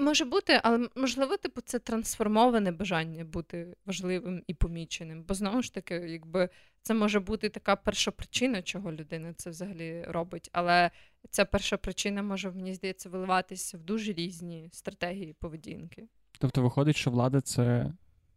[0.00, 5.24] Може бути, але можливо, типу, це трансформоване бажання бути важливим і поміченим.
[5.28, 6.48] Бо знову ж таки, якби
[6.82, 10.50] це може бути така перша причина, чого людина це взагалі робить.
[10.52, 10.90] Але
[11.30, 16.08] ця перша причина може, мені здається, виливатися в дуже різні стратегії поведінки.
[16.38, 17.92] Тобто, виходить, що влада це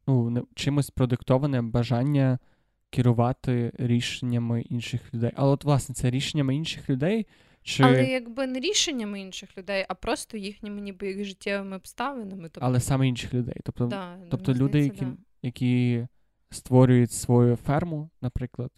[0.08, 2.40] ну, чимось продиктоване бажання
[2.92, 5.32] керувати рішеннями інших людей.
[5.36, 7.28] Але от, власне, це рішеннями інших людей.
[7.64, 7.84] Чи...
[7.84, 12.44] Але якби не рішеннями інших людей, а просто їхніми ніби їх життєвими обставинами.
[12.44, 12.60] Тобто...
[12.62, 13.56] Але саме інших людей.
[13.64, 15.14] Тобто да, тобто люди, які да.
[15.42, 16.08] які
[16.50, 18.72] створюють свою ферму, наприклад,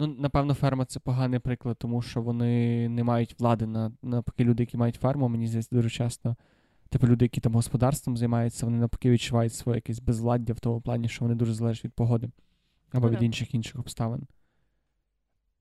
[0.00, 4.62] Ну, напевно, ферма це поганий приклад, тому що вони не мають влади на навпаки, люди,
[4.62, 6.36] які мають ферму, мені здається, дуже часто.
[6.88, 11.08] Типу люди, які там господарством займаються, вони навпаки відчувають своє якесь безвладдя в тому плані,
[11.08, 12.30] що вони дуже залежать від погоди
[12.92, 14.26] або від інших інших обставин.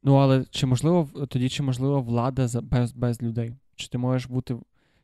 [0.03, 3.55] Ну, але чи можливо тоді, чи можливо влада за, без без людей?
[3.75, 4.57] Чи ти можеш бути.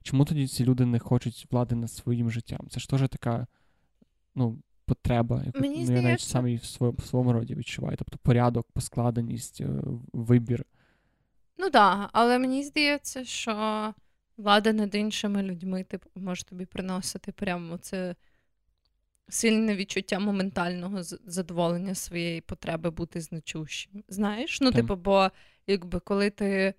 [0.03, 2.59] Чому тоді ці люди не хочуть влади над своїм життям?
[2.69, 3.47] Це ж теж така
[4.35, 7.97] ну, потреба, яку Мені ну, я навіть самі в своєму, в своєму роді відчуваю.
[7.97, 9.69] Тобто порядок, поскладеність, е,
[10.13, 10.65] вибір.
[11.57, 13.93] Ну так, да, але мені здається, що
[14.37, 18.15] влада над іншими людьми типу, може тобі приносити прямо це
[19.29, 24.03] сильне відчуття моментального задоволення своєї потреби бути значущим.
[24.07, 24.61] Знаєш?
[24.61, 24.81] Ну, так.
[24.81, 25.29] типу, бо
[25.67, 26.73] якби коли ти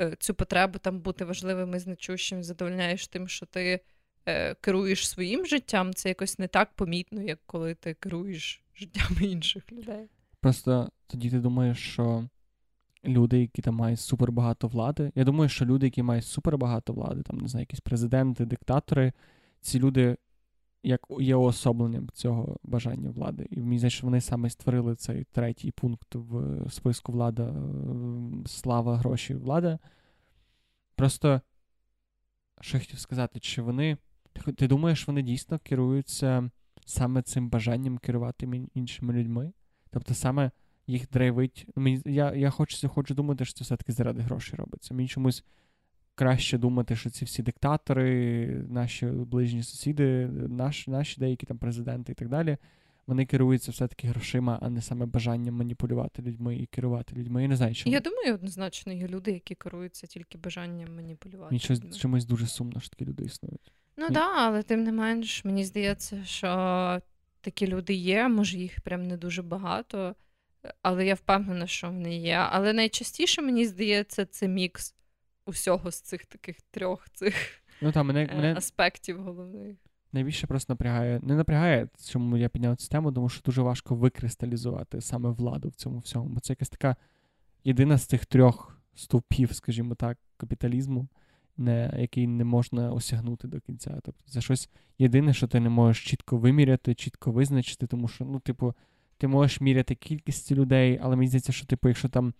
[0.00, 3.80] е, цю потребу там бути важливим і значущим задовольняєш тим, що ти
[4.26, 9.72] е, керуєш своїм життям, це якось не так помітно, як коли ти керуєш життям інших
[9.72, 10.08] людей.
[10.40, 12.28] Просто тоді ти думаєш, що
[13.04, 15.12] люди, які там мають супербагато влади.
[15.14, 19.12] Я думаю, що люди, які мають супербагато влади, там не знаю, якісь президенти, диктатори,
[19.60, 20.16] ці люди
[20.86, 23.46] як є уособленням цього бажання влади.
[23.50, 27.54] І мені здається, вони саме створили цей третій пункт в списку влада, е,
[28.46, 29.78] слава, гроші, влада.
[30.94, 31.40] Просто
[32.60, 33.96] що я хотів сказати, чи вони.
[34.56, 36.50] Ти думаєш, вони дійсно керуються
[36.86, 39.52] саме цим бажанням керувати іншими людьми?
[39.90, 40.50] Тобто саме
[40.86, 41.66] їх драйвить.
[42.04, 44.94] Я я хочу хочу думати, що це все-таки заради грошей робиться.
[44.94, 45.44] Мені чомусь
[46.16, 52.14] краще думати, що ці всі диктатори, наші ближні сусіди, наш, наші деякі там президенти і
[52.14, 52.56] так далі.
[53.06, 57.42] Вони керуються все-таки грошима, а не саме бажанням маніпулювати людьми і керувати людьми.
[57.42, 57.94] Я не знаю, чому.
[57.94, 61.50] Я думаю, однозначно є люди, які керуються тільки бажанням маніпулювати.
[61.50, 63.72] Мені щось, чомусь дуже сумно, що такі люди існують.
[63.96, 66.48] Ну так, да, але тим не менш, мені здається, що
[67.40, 70.14] такі люди є, може їх прям не дуже багато,
[70.82, 72.34] але я впевнена, що вони є.
[72.34, 74.95] Але найчастіше мені здається, це мікс
[75.46, 77.34] усього з цих таких трьох цих
[77.82, 78.54] ну, та, мене, мене...
[78.54, 79.76] аспектів головних.
[80.12, 81.20] Найбільше просто напрягає.
[81.22, 85.74] Не напрягає, чому я підняв цю тему, тому що дуже важко викристалізувати саме владу в
[85.74, 86.28] цьому всьому.
[86.28, 86.96] Бо це якась така
[87.64, 91.08] єдина з цих трьох стовпів, скажімо так, капіталізму,
[91.56, 94.00] не, який не можна осягнути до кінця.
[94.04, 98.40] Тобто це щось єдине, що ти не можеш чітко виміряти, чітко визначити, тому що, ну,
[98.40, 98.74] типу,
[99.18, 102.34] ти можеш міряти кількість людей, але мені здається, що, типу, якщо там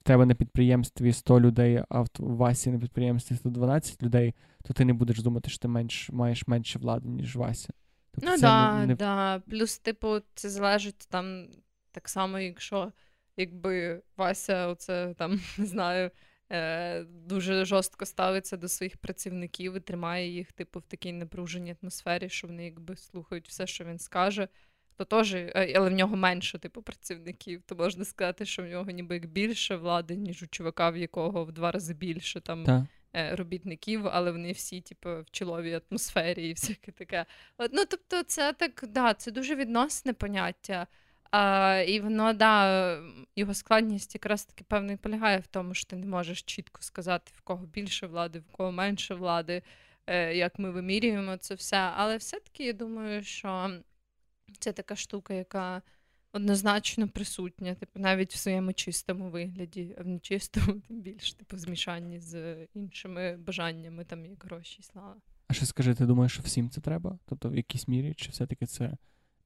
[0.00, 4.34] в тебе на підприємстві 100 людей, а в Васі на підприємстві 112 людей,
[4.64, 7.72] то ти не будеш думати, що ти менш, маєш менше влади, ніж Вася.
[8.12, 8.94] Тобто ну не, не...
[8.94, 9.42] да.
[9.50, 11.46] плюс, типу, це залежить там
[11.92, 12.92] так само, якщо
[13.36, 16.10] якби Вася, оце там не знаю.
[16.50, 22.28] Е, дуже жорстко ставиться до своїх працівників і тримає їх, типу, в такій напруженій атмосфері,
[22.28, 24.48] що вони якби слухають все, що він скаже
[24.96, 28.90] то теж, е, але в нього менше типу працівників, то можна сказати, що в нього
[28.90, 32.86] ніби як більше влади, ніж у чувака, в якого в два рази більше там Та.
[33.16, 37.26] Е, робітників, але вони всі, типу, в чоловій атмосфері і всяке таке.
[37.72, 40.86] Ну, тобто, це так, да, це дуже відносне поняття.
[41.30, 43.00] А, І воно, да,
[43.36, 47.40] його складність якраз таки певно полягає в тому, що ти не можеш чітко сказати, в
[47.40, 49.62] кого більше влади, в кого менше влади,
[50.06, 51.76] е, як ми вимірюємо це все.
[51.76, 53.70] Але все-таки я думаю, що
[54.58, 55.82] це така штука, яка
[56.32, 61.58] однозначно присутня, типу, навіть в своєму чистому вигляді, а в нечистому тим більш типу, в
[61.58, 65.16] змішанні з іншими бажаннями, там як гроші слава.
[65.48, 67.18] А що скажи, ти думаєш, що всім це треба?
[67.26, 68.96] Тобто в якійсь мірі, чи все-таки це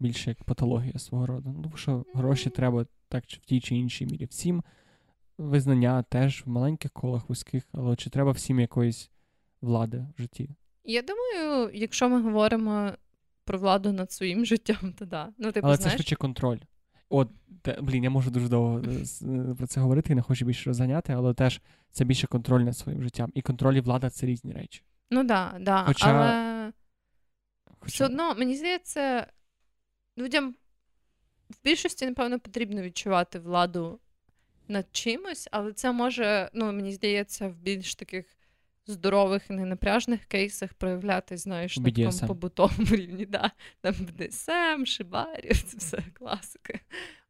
[0.01, 1.53] більше як патологія свого роду?
[1.57, 4.25] Ну, тому що гроші треба так чи в тій чи іншій мірі.
[4.25, 4.63] Всім
[5.39, 9.11] визнання теж в маленьких колах вузьких, але чи треба всім якоїсь
[9.61, 10.51] влади в житті?
[10.85, 12.93] Я думаю, якщо ми говоримо
[13.51, 15.29] про владу над своїм життям, то да.
[15.39, 15.93] Ну, типу, Але знаєш...
[15.93, 16.59] це швидше контроль.
[17.09, 17.31] От,
[17.63, 20.71] те, блін, я можу дуже довго е, е, про це говорити і не хочу більше
[20.71, 23.31] розганяти, але теж це більше контроль над своїм життям.
[23.35, 24.83] І контроль і влада це різні речі.
[25.11, 25.85] Ну да, да.
[25.87, 26.07] Хоча...
[26.07, 26.73] Але
[27.79, 27.95] Хоча...
[27.95, 29.27] все одно, мені здається,
[30.19, 30.55] людям
[31.51, 34.01] в більшості, напевно, потрібно відчувати владу
[34.69, 38.27] над чимось, але це може, ну, мені здається, в більш таких
[38.91, 43.27] здорових і ненапряжних кейсах проявляти, знаєш, на такому побутовому рівні.
[43.27, 43.51] Да.
[43.81, 46.79] Там БДСМ, шибарів, це все класика.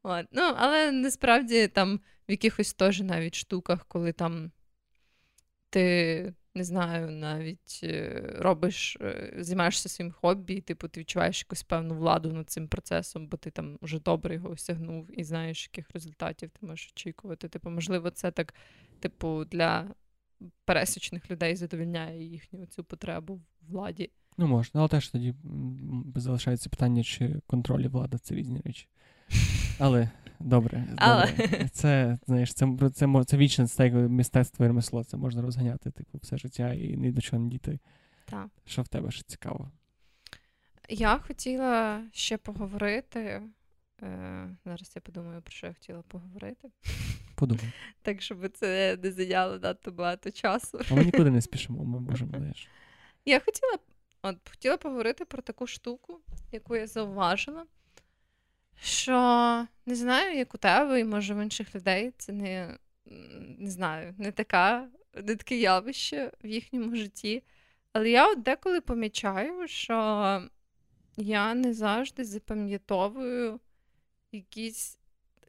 [0.02, 0.26] От.
[0.32, 4.50] Ну, Але насправді там в якихось теж навіть штуках, коли там
[5.70, 6.34] ти.
[6.54, 11.94] Не знаю, навіть е, робиш, е, займаєшся своїм хобі, і типу, ти відчуваєш якусь певну
[11.94, 16.50] владу над цим процесом, бо ти там вже добре його осягнув і знаєш, яких результатів
[16.50, 17.48] ти можеш очікувати.
[17.48, 18.54] Типу, можливо, це так,
[19.00, 19.94] типу, для
[20.64, 24.11] пересічних людей задовільняє їхню цю потребу в владі.
[24.38, 25.34] Ну, можна, але теж тоді
[26.16, 28.88] залишається питання, чи контроль і влада це різні речі.
[29.78, 30.11] Але
[30.41, 30.88] добре.
[30.97, 31.26] Але...
[31.26, 31.68] добре.
[31.72, 35.05] Це знаєш, це це, це, це вічне це як мистецтво і ремесло.
[35.05, 37.78] Це можна розганяти типу, все життя і ні до чого не дійти.
[38.24, 38.49] Так.
[38.64, 39.70] Що в тебе ще цікаво?
[40.88, 43.43] Я хотіла ще поговорити.
[44.03, 46.68] Е, Зараз я подумаю, про що я хотіла поговорити.
[47.41, 47.72] Подумай.
[48.03, 50.80] Так, щоб це не зайняло надто багато часу.
[50.91, 52.68] А ми нікуди не спішимо, ми можемо знаєш.
[53.24, 53.78] Я хотіла
[54.22, 56.20] от, хотіла поговорити про таку штуку,
[56.53, 57.66] яку я зауважила.
[58.82, 62.78] Що не знаю, як у тебе, і може в інших людей це не
[63.59, 67.43] не знаю, не така, не таке явище в їхньому житті.
[67.93, 69.95] Але я от деколи помічаю, що
[71.16, 73.61] я не завжди запам'ятовую
[74.32, 74.99] якісь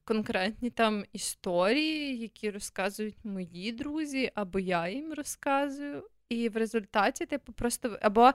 [0.04, 6.10] конкретні там історії, які розказують мої друзі, або я їм розказую.
[6.30, 8.32] І в результаті, типу, просто або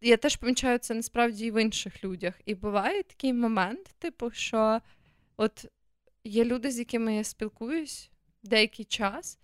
[0.00, 2.34] я теж помічаю це насправді і в інших людях.
[2.44, 4.80] І буває такий момент, типу, що
[5.36, 5.66] от
[6.24, 8.10] є люди, з якими я спілкуюсь
[8.42, 9.38] деякий час,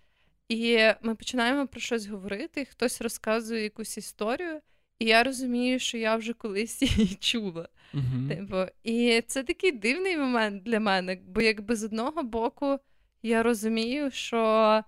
[0.49, 4.61] і ми починаємо про щось говорити, хтось розказує якусь історію,
[4.99, 7.69] і я розумію, що я вже колись її чула.
[7.93, 8.29] Uh-huh.
[8.29, 12.79] Типу, І це такий дивний момент для мене, бо якби з одного боку
[13.23, 14.83] я розумію, що,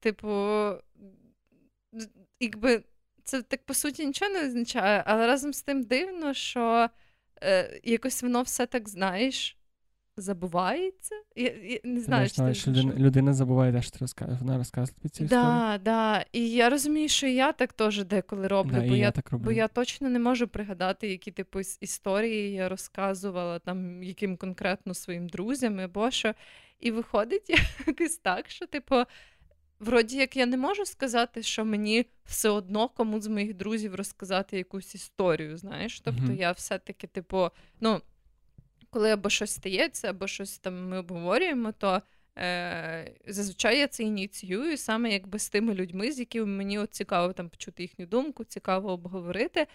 [0.00, 0.28] типу,
[2.40, 2.82] якби
[3.24, 6.88] це так по суті нічого не означає, але разом з тим дивно, що
[7.42, 9.56] е, якось воно все так знаєш.
[10.16, 11.14] Забувається?
[11.36, 14.40] Я, я Не знаю, що, що людина, людина забуває, те, що ти розказуєш.
[14.40, 15.44] Вона розказує тобі цю історію.
[15.44, 16.24] Да, да.
[16.32, 19.44] І я розумію, що я так теж деколи роблю, да, бо я, я так роблю.
[19.44, 25.28] бо я точно не можу пригадати, які типу історії я розказувала там яким конкретно своїм
[25.28, 26.34] друзям або що.
[26.80, 27.50] І виходить
[27.86, 28.96] якось так, що, типу,
[29.80, 34.58] вроді як я не можу сказати, що мені все одно кому з моїх друзів розказати
[34.58, 36.00] якусь історію, знаєш.
[36.00, 36.38] Тобто mm-hmm.
[36.38, 37.48] я все-таки, типу,
[37.80, 38.00] ну,
[38.90, 42.02] коли або щось стається, або щось там ми обговорюємо, то
[42.38, 47.32] е, зазвичай я це ініціюю саме якби з тими людьми, з якими мені от цікаво
[47.32, 49.66] там почути їхню думку, цікаво обговорити.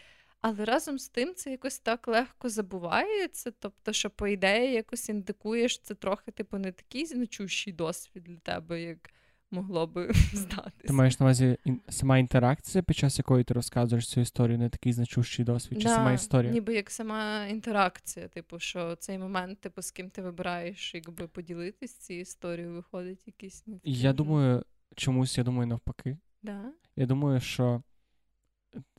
[0.42, 3.52] Але разом з тим це якось так легко забувається.
[3.60, 8.82] Тобто, що, по ідеї, якось індикуєш, це трохи, типу, не такий значущий досвід для тебе,
[8.82, 9.10] як
[9.52, 10.88] могло би здатися.
[10.88, 11.58] Ти маєш на увазі
[11.90, 15.96] сама інтеракція, під час якої ти розказуєш цю історію, не такий значущий досвід, чи да,
[15.96, 16.52] сама історія?
[16.52, 21.94] Ніби як сама інтеракція, типу, що цей момент, типу, з ким ти вибираєш, якби поділитись
[21.94, 24.64] цією історією, виходить якийсь не Я думаю,
[24.96, 26.18] чомусь я думаю навпаки.
[26.44, 26.62] Да?
[26.96, 27.84] Я думаю, що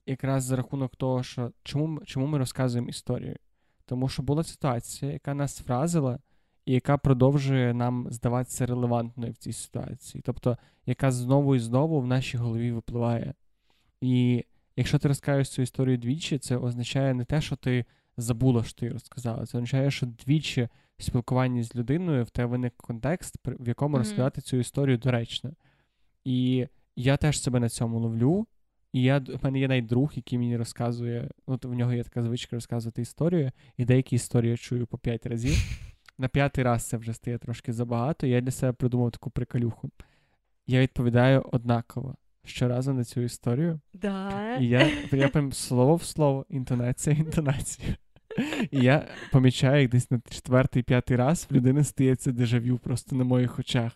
[0.07, 3.37] якраз за рахунок того, що чому, чому ми розказуємо історію?
[3.87, 6.19] Тому що була ситуація, яка нас вразила
[6.67, 12.07] і яка продовжує нам здаватися релевантною в цій ситуації, тобто, яка знову і знову в
[12.07, 13.35] нашій голові випливає.
[14.01, 14.45] І
[14.77, 17.85] якщо ти розкажеш цю історію двічі, це означає не те, що ти
[18.17, 19.47] забула, що ти розказала.
[19.47, 23.99] Це означає, що двічі в спілкуванні з людиною в тебе виник контекст, в якому mm-hmm.
[23.99, 25.53] розказати цю історію доречно.
[26.25, 28.47] І я теж себе на цьому ловлю.
[28.93, 32.23] І я, в мене є навіть друг, який мені розказує, от в нього є така
[32.23, 35.55] звичка розказувати історію, і деякі історії я чую по п'ять разів
[36.19, 38.27] на п'ятий раз це вже стає трошки забагато.
[38.27, 39.91] Я для себе придумав таку приколюху.
[40.67, 43.81] Я відповідаю однаково щоразу на цю історію.
[43.95, 44.57] Да.
[44.61, 47.97] І я я прям слово в слово, інтонація, інтонація.
[48.71, 53.59] І я помічаю, як десь на четвертий-п'ятий раз в людини стається дежавю просто на моїх
[53.59, 53.93] очах.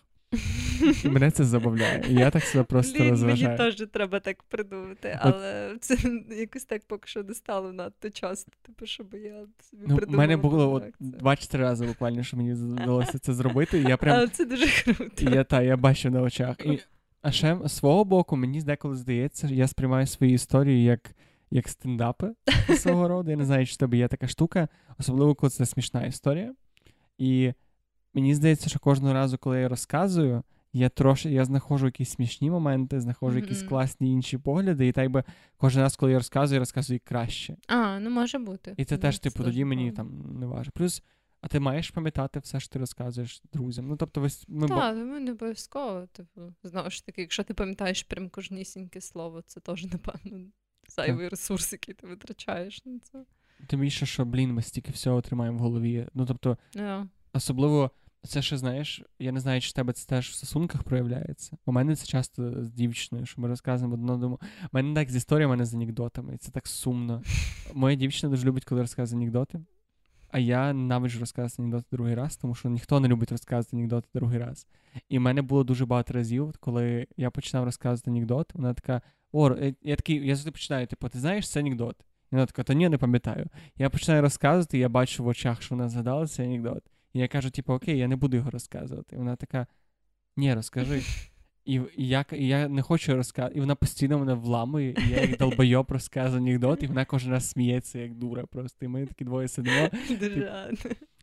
[1.05, 2.03] Мене це забавляє.
[2.09, 3.57] Я так себе просто Блін, розважаю.
[3.57, 5.83] Мені теж треба так придумати, але От...
[5.83, 5.97] це
[6.29, 10.23] якось так поки що не стало надто часто, типу, щоб я собі ну, придумала.
[10.23, 13.79] У мене було от два-чотири рази буквально, що мені вдалося це зробити.
[13.79, 14.17] Я прям...
[14.17, 15.29] Але це дуже круто.
[15.29, 16.65] Я та, я бачу на очах.
[16.65, 16.79] І...
[17.21, 21.11] А ще з свого боку, мені деколи здається, я сприймаю свої історії як.
[21.51, 22.33] Як стендапи
[22.77, 23.31] свого роду.
[23.31, 24.67] Я не знаю, чи в тебе є така штука,
[24.99, 26.53] особливо коли це смішна історія.
[27.17, 27.53] І
[28.17, 30.43] мені здається, що кожного разу, коли я розказую,
[30.73, 33.41] я трошки я знаходжу якісь смішні моменти, знаходжу mm-hmm.
[33.41, 35.23] якісь класні інші погляди, і так би
[35.57, 37.57] кожен раз, коли я розказую, я розказую краще.
[37.67, 38.73] А, ну може бути.
[38.77, 38.99] І це mm-hmm.
[38.99, 40.71] теж, типу, тоді мені там не важко.
[40.75, 41.03] Плюс,
[41.41, 43.87] а ти маєш пам'ятати все, що ти розказуєш друзям.
[43.87, 45.03] Ну, тобто, весь ми Так, бо...
[45.03, 46.07] не обов'язково.
[46.11, 50.45] Типу, знову ж таки, якщо ти пам'ятаєш прям кожнісіньке слово, це теж, напевно,
[50.87, 53.25] зайвий ресурс, який ти витрачаєш на це.
[53.67, 56.07] Тим більше, що, блін, ми стільки всього тримаємо в голові.
[56.13, 57.07] Ну, тобто, yeah.
[57.33, 57.91] особливо.
[58.23, 61.57] Це ще знаєш, я не знаю, чи в тебе це теж в стосунках проявляється.
[61.65, 64.39] У мене це часто з дівчиною, що ми розказуємо одно одному.
[64.63, 66.35] У мене так з історіями, а не з анекдотами.
[66.35, 67.21] І це так сумно.
[67.73, 69.59] Моя дівчина дуже любить, коли розказує анекдоти.
[70.29, 74.39] А я навіжу розказувати анекдоти другий раз, тому що ніхто не любить розказувати анекдоти другий
[74.39, 74.67] раз.
[75.09, 79.01] І в мене було дуже багато разів, коли я починав розказувати анекдот, вона така:
[79.31, 81.95] О, е, я такий, я завжди починаю, типу, ти знаєш, це анекдот.
[82.31, 83.47] І вона така, та ні, не пам'ятаю.
[83.77, 86.83] Я починаю розказувати, і я бачу в очах, що вона згадала цей анекдот.
[87.17, 89.15] І я кажу, типу, окей, я не буду його розказувати.
[89.15, 89.67] І вона така:
[90.37, 91.01] ні, розкажи.
[91.65, 93.57] І, я і я не хочу розказати.
[93.57, 97.49] І вона постійно мене вламує, і я як долбойоб розказую анекдот, і вона кожен раз
[97.49, 98.85] сміється, як дура просто.
[98.85, 99.89] І ми такі двоє сидимо.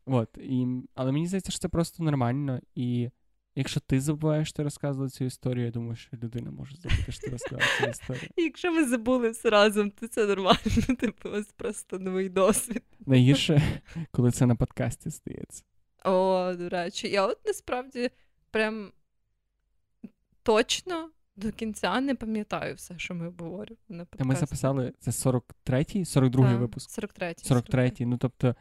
[0.06, 2.60] От, і, Але мені здається, що це просто нормально.
[2.74, 3.10] І
[3.54, 7.20] якщо ти забуваєш, що ти розказувала цю історію, я думаю, що людина може забути, що
[7.20, 8.28] ти розказала цю історію.
[8.36, 10.58] Якщо ми забули все разом, то це нормально.
[10.98, 12.82] Типу, ось просто новий досвід.
[13.06, 13.80] Найгірше,
[14.10, 15.64] коли це на подкасті стається.
[16.04, 18.10] О, до речі, я от насправді
[18.50, 18.92] прям
[20.42, 24.28] точно до кінця не пам'ятаю все, що ми обговорювали на подкасті.
[24.28, 27.02] Ми записали це 43-й, 42-й випуск.
[27.02, 27.52] 43-й.
[27.52, 28.54] 43-й, ну тобто.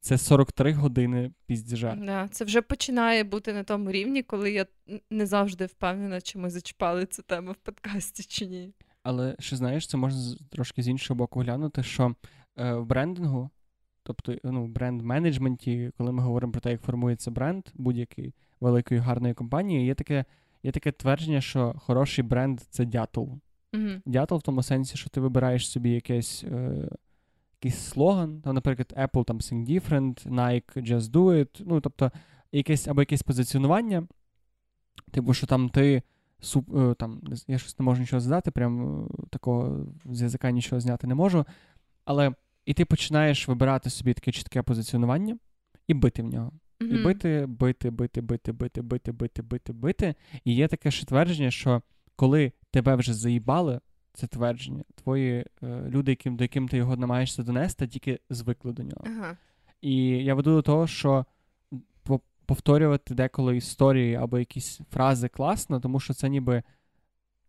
[0.00, 1.94] Це 43 години піздіжа.
[1.94, 4.66] Да, Це вже починає бути на тому рівні, коли я
[5.10, 8.72] не завжди впевнена, чи ми зачіпали цю тему в подкасті чи ні.
[9.02, 12.14] Але ще знаєш, це можна трошки з іншого боку глянути, що
[12.56, 13.50] е, в брендингу,
[14.04, 19.34] тобто ну, в бренд-менеджменті, коли ми говоримо про те, як формується бренд будь-якої великої гарної
[19.34, 20.24] компанії, є таке
[20.62, 23.38] є таке твердження, що хороший бренд це дятел.
[23.72, 24.00] Mm-hmm.
[24.06, 26.44] Дятел в тому сенсі, що ти вибираєш собі якесь.
[26.44, 26.88] Е,
[27.64, 32.12] якийсь слоган, там, наприклад, Apple там Think Different, Nike Just Do It, ну, тобто,
[32.52, 34.06] якесь або якесь позиціонування,
[35.10, 36.02] типу, що там ти
[36.40, 40.80] суп, е, там, я щось не можу нічого задати, прям е, такого з язика нічого
[40.80, 41.44] зняти не можу.
[42.04, 42.32] Але
[42.66, 45.38] і ти починаєш вибирати собі таке чітке позиціонування
[45.88, 46.52] і бити в нього.
[46.80, 47.00] Mm-hmm.
[47.00, 50.14] І бити, бити, бити, бити, бити, бити, бити, бити, бити.
[50.44, 51.82] І є таке ще твердження, що
[52.16, 53.80] коли тебе вже заїбали,
[54.12, 54.84] це твердження.
[54.94, 59.04] Твої е, люди, яким, до яким ти його намагаєшся донести, тільки звикли до нього.
[59.06, 59.36] Ага.
[59.80, 61.24] І я веду до того, що
[62.46, 66.62] повторювати деколи історії або якісь фрази класно, тому що це ніби.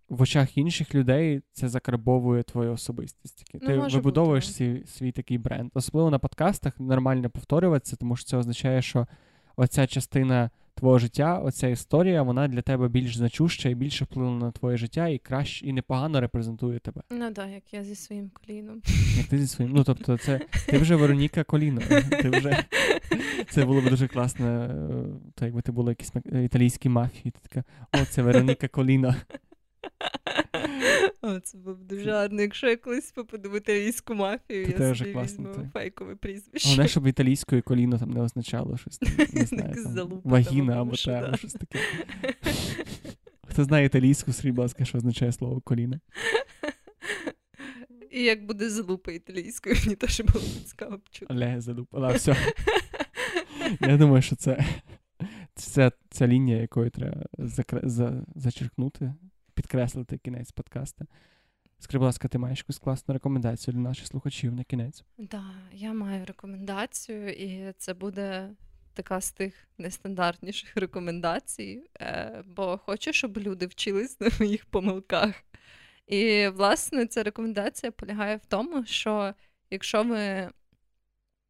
[0.09, 3.45] В очах інших людей це закарбовує твою особистість.
[3.53, 5.71] Ну, Ти вибудовуєш свій, свій такий бренд.
[5.73, 9.07] Особливо на подкастах нормально повторюватися, тому що це означає, що
[9.55, 14.51] оця частина твого життя, оця історія, вона для тебе більш значуща і більше вплинула на
[14.51, 17.01] твоє життя і краще і непогано репрезентує тебе.
[17.09, 18.81] Ну так, як я зі своїм коліном.
[19.17, 19.73] Як ти зі своїм.
[19.73, 21.81] Ну тобто, це ти вже Вероніка Коліно.
[22.21, 22.65] Ти вже
[23.49, 24.47] це було б дуже класно.
[24.47, 24.69] Е,
[25.35, 27.63] то якби ти була якісь італійські мафії, ти така,
[28.01, 29.15] о, це Вероніка Коліно.
[31.21, 32.41] О, Це було б дуже гарно.
[32.41, 36.69] Якщо я колись попаду в італійську мафію, то я собі класно, візьму фейкове прізвище.
[36.69, 39.01] Головне, щоб італійською коліно там не означало щось.
[39.33, 41.79] Не знаю, там, Вагіна або та, щось таке.
[43.47, 45.99] Хто знає італійську, скажіть, будь ласка, що означає слово коліно?
[48.11, 51.33] І як буде залупа італійською, мені теж було цікаво почути.
[51.33, 52.35] Олег залупа, да, все.
[53.81, 54.65] Я думаю, що це
[55.55, 57.79] ця, ця лінія, якою треба закр...
[57.83, 58.25] за...
[58.35, 59.13] зачеркнути
[59.55, 61.05] підкреслити кінець подкасту.
[61.79, 65.03] Скажи, будь ласка, ти маєш якусь класну рекомендацію для наших слухачів на кінець?
[65.17, 65.43] Так, да,
[65.73, 68.49] я маю рекомендацію, і це буде
[68.93, 75.35] така з тих нестандартніших рекомендацій, е, бо хочу, щоб люди вчились на моїх помилках.
[76.07, 79.33] І, власне, ця рекомендація полягає в тому, що
[79.69, 80.49] якщо ви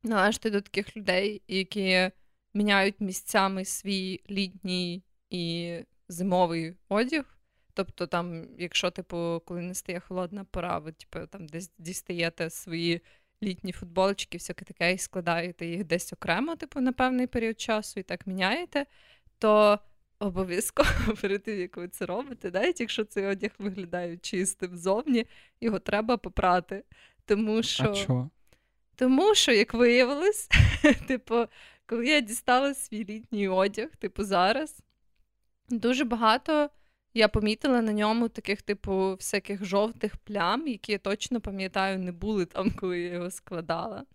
[0.04, 2.12] належите до таких людей, які
[2.54, 5.76] міняють місцями свій літній і
[6.08, 7.35] зимовий одяг,
[7.76, 13.02] Тобто, там, якщо, типу, коли не стає холодна пора, ви типу, там десь дістаєте свої
[13.44, 18.04] літні футболочки, всяке таке, і складаєте їх десь окремо, типу, на певний період часу і
[18.04, 18.86] так міняєте,
[19.38, 19.80] то
[20.20, 20.90] обов'язково
[21.22, 25.26] перед тим, як ви це робите, навіть якщо цей одяг виглядає чистим зовні,
[25.62, 26.84] його треба попрати.
[27.26, 28.30] Тому що, а чого?
[28.96, 30.50] Тому що, як виявилось,
[31.08, 31.46] типу,
[31.86, 34.80] коли я дістала свій літній одяг, типу, зараз
[35.70, 36.70] дуже багато
[37.16, 42.46] я помітила на ньому таких, типу, всяких жовтих плям, які я точно пам'ятаю, не були
[42.46, 44.06] там, коли я його складала.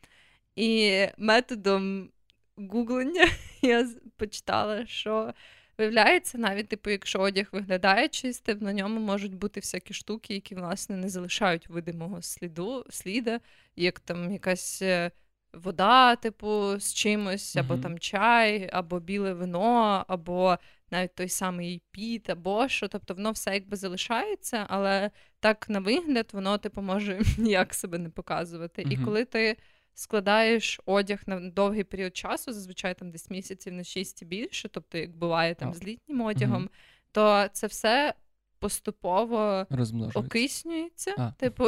[0.56, 2.10] І методом
[2.56, 3.28] гуглення
[3.62, 5.34] я почитала, що
[5.78, 10.96] виявляється, навіть, типу, якщо одяг виглядає чистим, на ньому можуть бути всякі штуки, які, власне,
[10.96, 13.40] не залишають видимого сліду, сліда,
[13.76, 14.82] як там якась.
[14.82, 15.10] Е,
[15.52, 17.82] вода, типу, з чимось, або uh-huh.
[17.82, 20.58] там чай, або біле вино, або
[20.90, 25.10] навіть той самий піт або що, тобто воно все якби залишається, але
[25.40, 28.82] так на вигляд воно типу може ніяк себе не показувати.
[28.82, 28.92] Mm-hmm.
[28.92, 29.56] І коли ти
[29.94, 34.98] складаєш одяг на довгий період часу, зазвичай там десь місяців на шість і більше, тобто
[34.98, 35.74] як буває там oh.
[35.74, 37.12] з літнім одягом, mm-hmm.
[37.12, 38.14] то це все
[38.60, 39.66] поступово
[40.14, 41.14] окиснюється.
[41.18, 41.32] А.
[41.32, 41.64] Типу,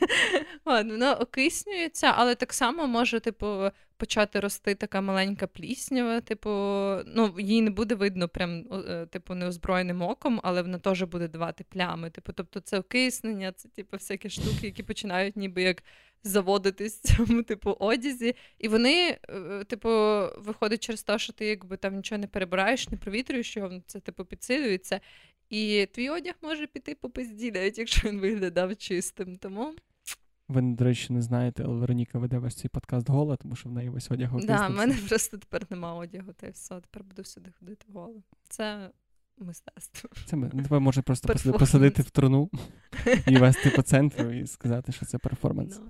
[0.64, 6.20] воно окиснюється, але так само може, типу, почати рости така маленька пліснява.
[6.20, 6.50] Типу,
[7.06, 11.64] ну, їй не буде видно прям, е, типу, неозброєним оком, але вона теж буде давати
[11.68, 12.10] плями.
[12.10, 15.82] Типу, тобто це окиснення, це типу всякі штуки, які починають ніби як
[16.24, 18.34] заводитись в цьому типу одязі.
[18.58, 19.88] І вони, е, типу,
[20.38, 24.24] виходить через те, що ти якби там нічого не перебираєш, не провітрюєш його, це типу
[24.24, 25.00] підсилюється.
[25.52, 29.38] І твій одяг може піти по пизді, навіть якщо він виглядав чистим.
[29.38, 29.74] Тому.
[30.48, 33.72] Ви, до речі, не знаєте, але Вероніка веде весь цей подкаст гола, тому що в
[33.72, 37.04] неї весь одяг Так, да, в мене просто тепер нема одягу, та й все, тепер
[37.04, 38.22] буду всюди ходити голо.
[38.48, 38.90] Це
[39.38, 40.10] мистецтво.
[40.26, 42.50] Це ми тебе може просто посадити в труну
[43.26, 45.80] і вести по центру і сказати, що це перформанс.
[45.80, 45.84] No.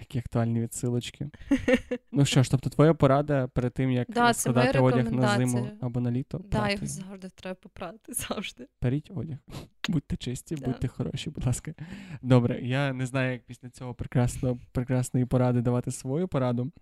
[0.00, 1.30] Які актуальні відсилочки.
[2.14, 6.00] Ну що ж, тобто твоя порада перед тим, як да, складати одяг на зиму або
[6.00, 6.38] на літо.
[6.38, 8.12] Так, да, його завжди треба попрати.
[8.28, 8.66] завжди.
[8.78, 9.38] Періть одяг.
[9.88, 10.66] Будьте чисті, да.
[10.66, 11.74] будьте хороші, будь ласка.
[12.22, 16.72] Добре, я не знаю, як після цього прекрасно, прекрасної поради давати свою пораду.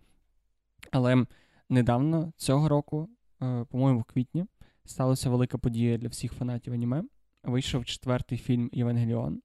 [0.91, 1.27] Але
[1.69, 3.09] недавно цього року,
[3.43, 4.47] е, по-моєму, в квітні,
[4.85, 7.03] сталася велика подія для всіх фанатів аніме.
[7.43, 9.43] Вийшов четвертий фільм Євангеліон.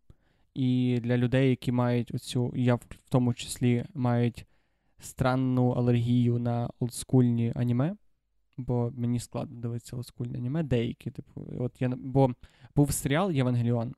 [0.56, 4.46] І для людей, які мають оцю, я в тому числі мають
[5.00, 7.96] странну алергію на олдскульні аніме,
[8.58, 12.32] бо мені складно дивитися олдскульні аніме, деякі, типу, от я бо
[12.76, 13.94] був серіал Євангеліон,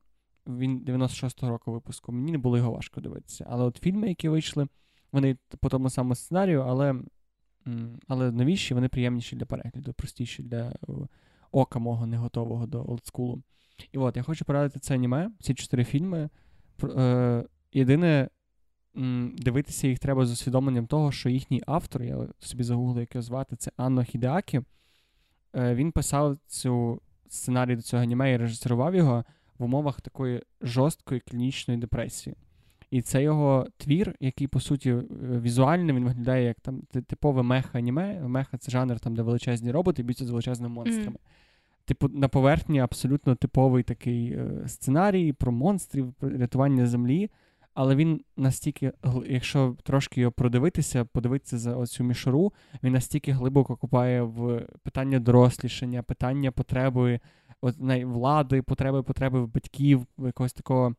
[0.46, 2.12] він 96-го року випуску.
[2.12, 3.46] Мені не було його важко дивитися.
[3.48, 4.68] Але от фільми, які вийшли,
[5.12, 6.94] вони по тому самому сценарію, але
[8.08, 10.72] але новіші, вони приємніші для перегляду, простіші для
[11.52, 13.42] ока мого не готового до олдскулу.
[13.92, 16.28] І от я хочу порадити це аніме, ці чотири фільми.
[16.84, 18.28] Е, Єдине,
[19.38, 23.56] дивитися їх треба з усвідомленням того, що їхній автор, я собі загуглив, як його звати,
[23.56, 24.60] це Анно Хідеакі.
[25.56, 29.24] Е, Він писав цю сценарій до цього аніме і режисерував його
[29.58, 32.36] в умовах такої жорсткої клінічної депресії.
[32.90, 38.28] І це його твір, який, по суті, е, візуально він виглядає як там типове меха-аніме.
[38.28, 41.16] Меха це жанр, там, де величезні роботи б'ються з величезними монстрами.
[41.16, 41.47] Mm
[41.88, 47.30] типу, на поверхні абсолютно типовий такий е, сценарій про монстрів, про рятування землі.
[47.74, 48.92] Але він настільки,
[49.26, 56.02] якщо трошки його продивитися, подивитися за оцю мішуру, він настільки глибоко купає в питання дорослішання,
[56.02, 57.20] питання потреби
[57.60, 60.94] от, влади, потреби потреби в батьків, якогось такого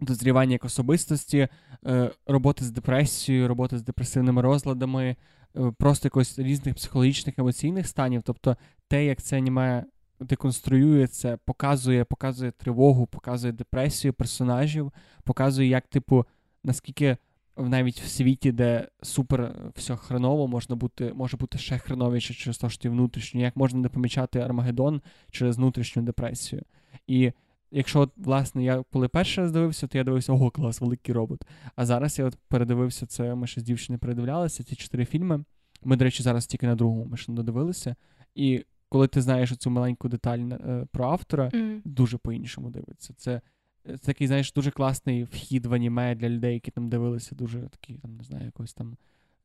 [0.00, 1.48] дозрівання як особистості,
[1.86, 5.16] е, роботи з депресією, роботи з депресивними розладами,
[5.56, 8.22] е, просто якось різних психологічних емоційних станів.
[8.22, 8.56] Тобто
[8.88, 9.84] те, як це аніме
[10.20, 14.92] деконструює це, показує, показує тривогу, показує депресію персонажів,
[15.24, 16.26] показує, як, типу,
[16.64, 17.16] наскільки
[17.56, 22.70] навіть в світі, де супер все хреново, можна бути, може бути ще хреновіше через те,
[22.70, 26.62] що ти внутрішньо, як можна не помічати Армагеддон через внутрішню депресію.
[27.06, 27.32] І
[27.70, 31.44] якщо, власне, я коли перший раз дивився, то я дивився, ого, клас, великий робот.
[31.76, 35.44] А зараз я от передивився це, ми ще з дівчиною передивлялися, ці чотири фільми.
[35.84, 37.96] Ми, до речі, зараз тільки на другому ми ще не додивилися.
[38.34, 41.80] І коли ти знаєш цю маленьку деталь е, про автора, мм.
[41.84, 43.14] дуже по-іншому дивиться.
[43.16, 43.40] Це
[43.84, 47.98] це такий, знаєш, дуже класний вхід в аніме для людей, які там дивилися, дуже такий,
[47.98, 48.96] там, не знаю, якось там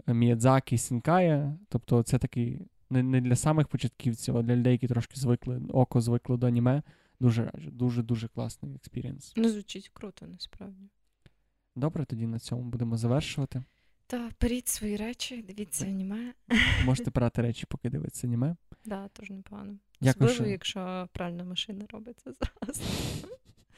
[0.08, 1.58] е, Міядзакі, Сінкая.
[1.70, 6.02] Тобто, це такий не не для самих початківців, а для людей, які трошки звикли, око
[6.02, 6.84] звикло до аніме.
[7.20, 7.72] Дуже раджу.
[7.72, 9.34] Дуже-дуже класний experience.
[9.36, 10.90] Ну, звучить круто, насправді.
[11.76, 13.64] Добре, тоді на цьому будемо завершувати.
[14.08, 16.34] Та беріть свої речі, дивіться аніме.
[16.86, 18.56] Можете брати речі, поки дивиться аніме.
[18.90, 19.78] Да, теж непогано.
[20.02, 20.52] Дякую, Особливо, що...
[20.52, 22.82] якщо пральна машина робиться зараз.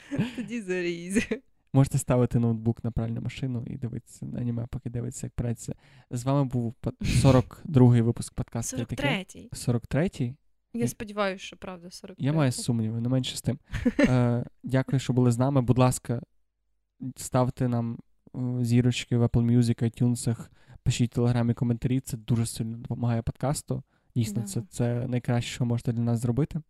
[0.36, 1.28] Тоді зарізь.
[1.74, 5.76] Можете ставити ноутбук на пральну машину і дивитися на аніме, поки дивиться, як прається.
[6.12, 8.78] З вами був 42-й випуск подкасту.
[8.78, 9.49] 43-й.
[9.51, 10.36] 43-й?
[10.74, 13.59] Я сподіваюся, що правда 43 Я маю сумніви, не менше з тим.
[13.99, 15.62] Е, Дякую, що були з нами.
[15.62, 16.22] Будь ласка,
[17.16, 17.99] ставте нам
[18.62, 20.47] зірочки в Apple Music, iTunes,
[20.84, 21.99] пишіть в телеграмі коментарі.
[21.99, 23.84] Це дуже сильно допомагає подкасту.
[24.16, 24.47] Дійсно, да.
[24.47, 26.62] це це найкраще, що можете для нас зробити.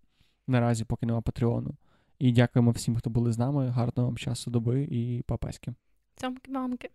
[0.48, 1.76] Наразі, поки нема Патреону.
[2.20, 3.68] І дякуємо всім, хто були з нами.
[3.68, 5.74] Гарного вам часу доби і папаськи.
[6.16, 6.89] Цямки-мамки.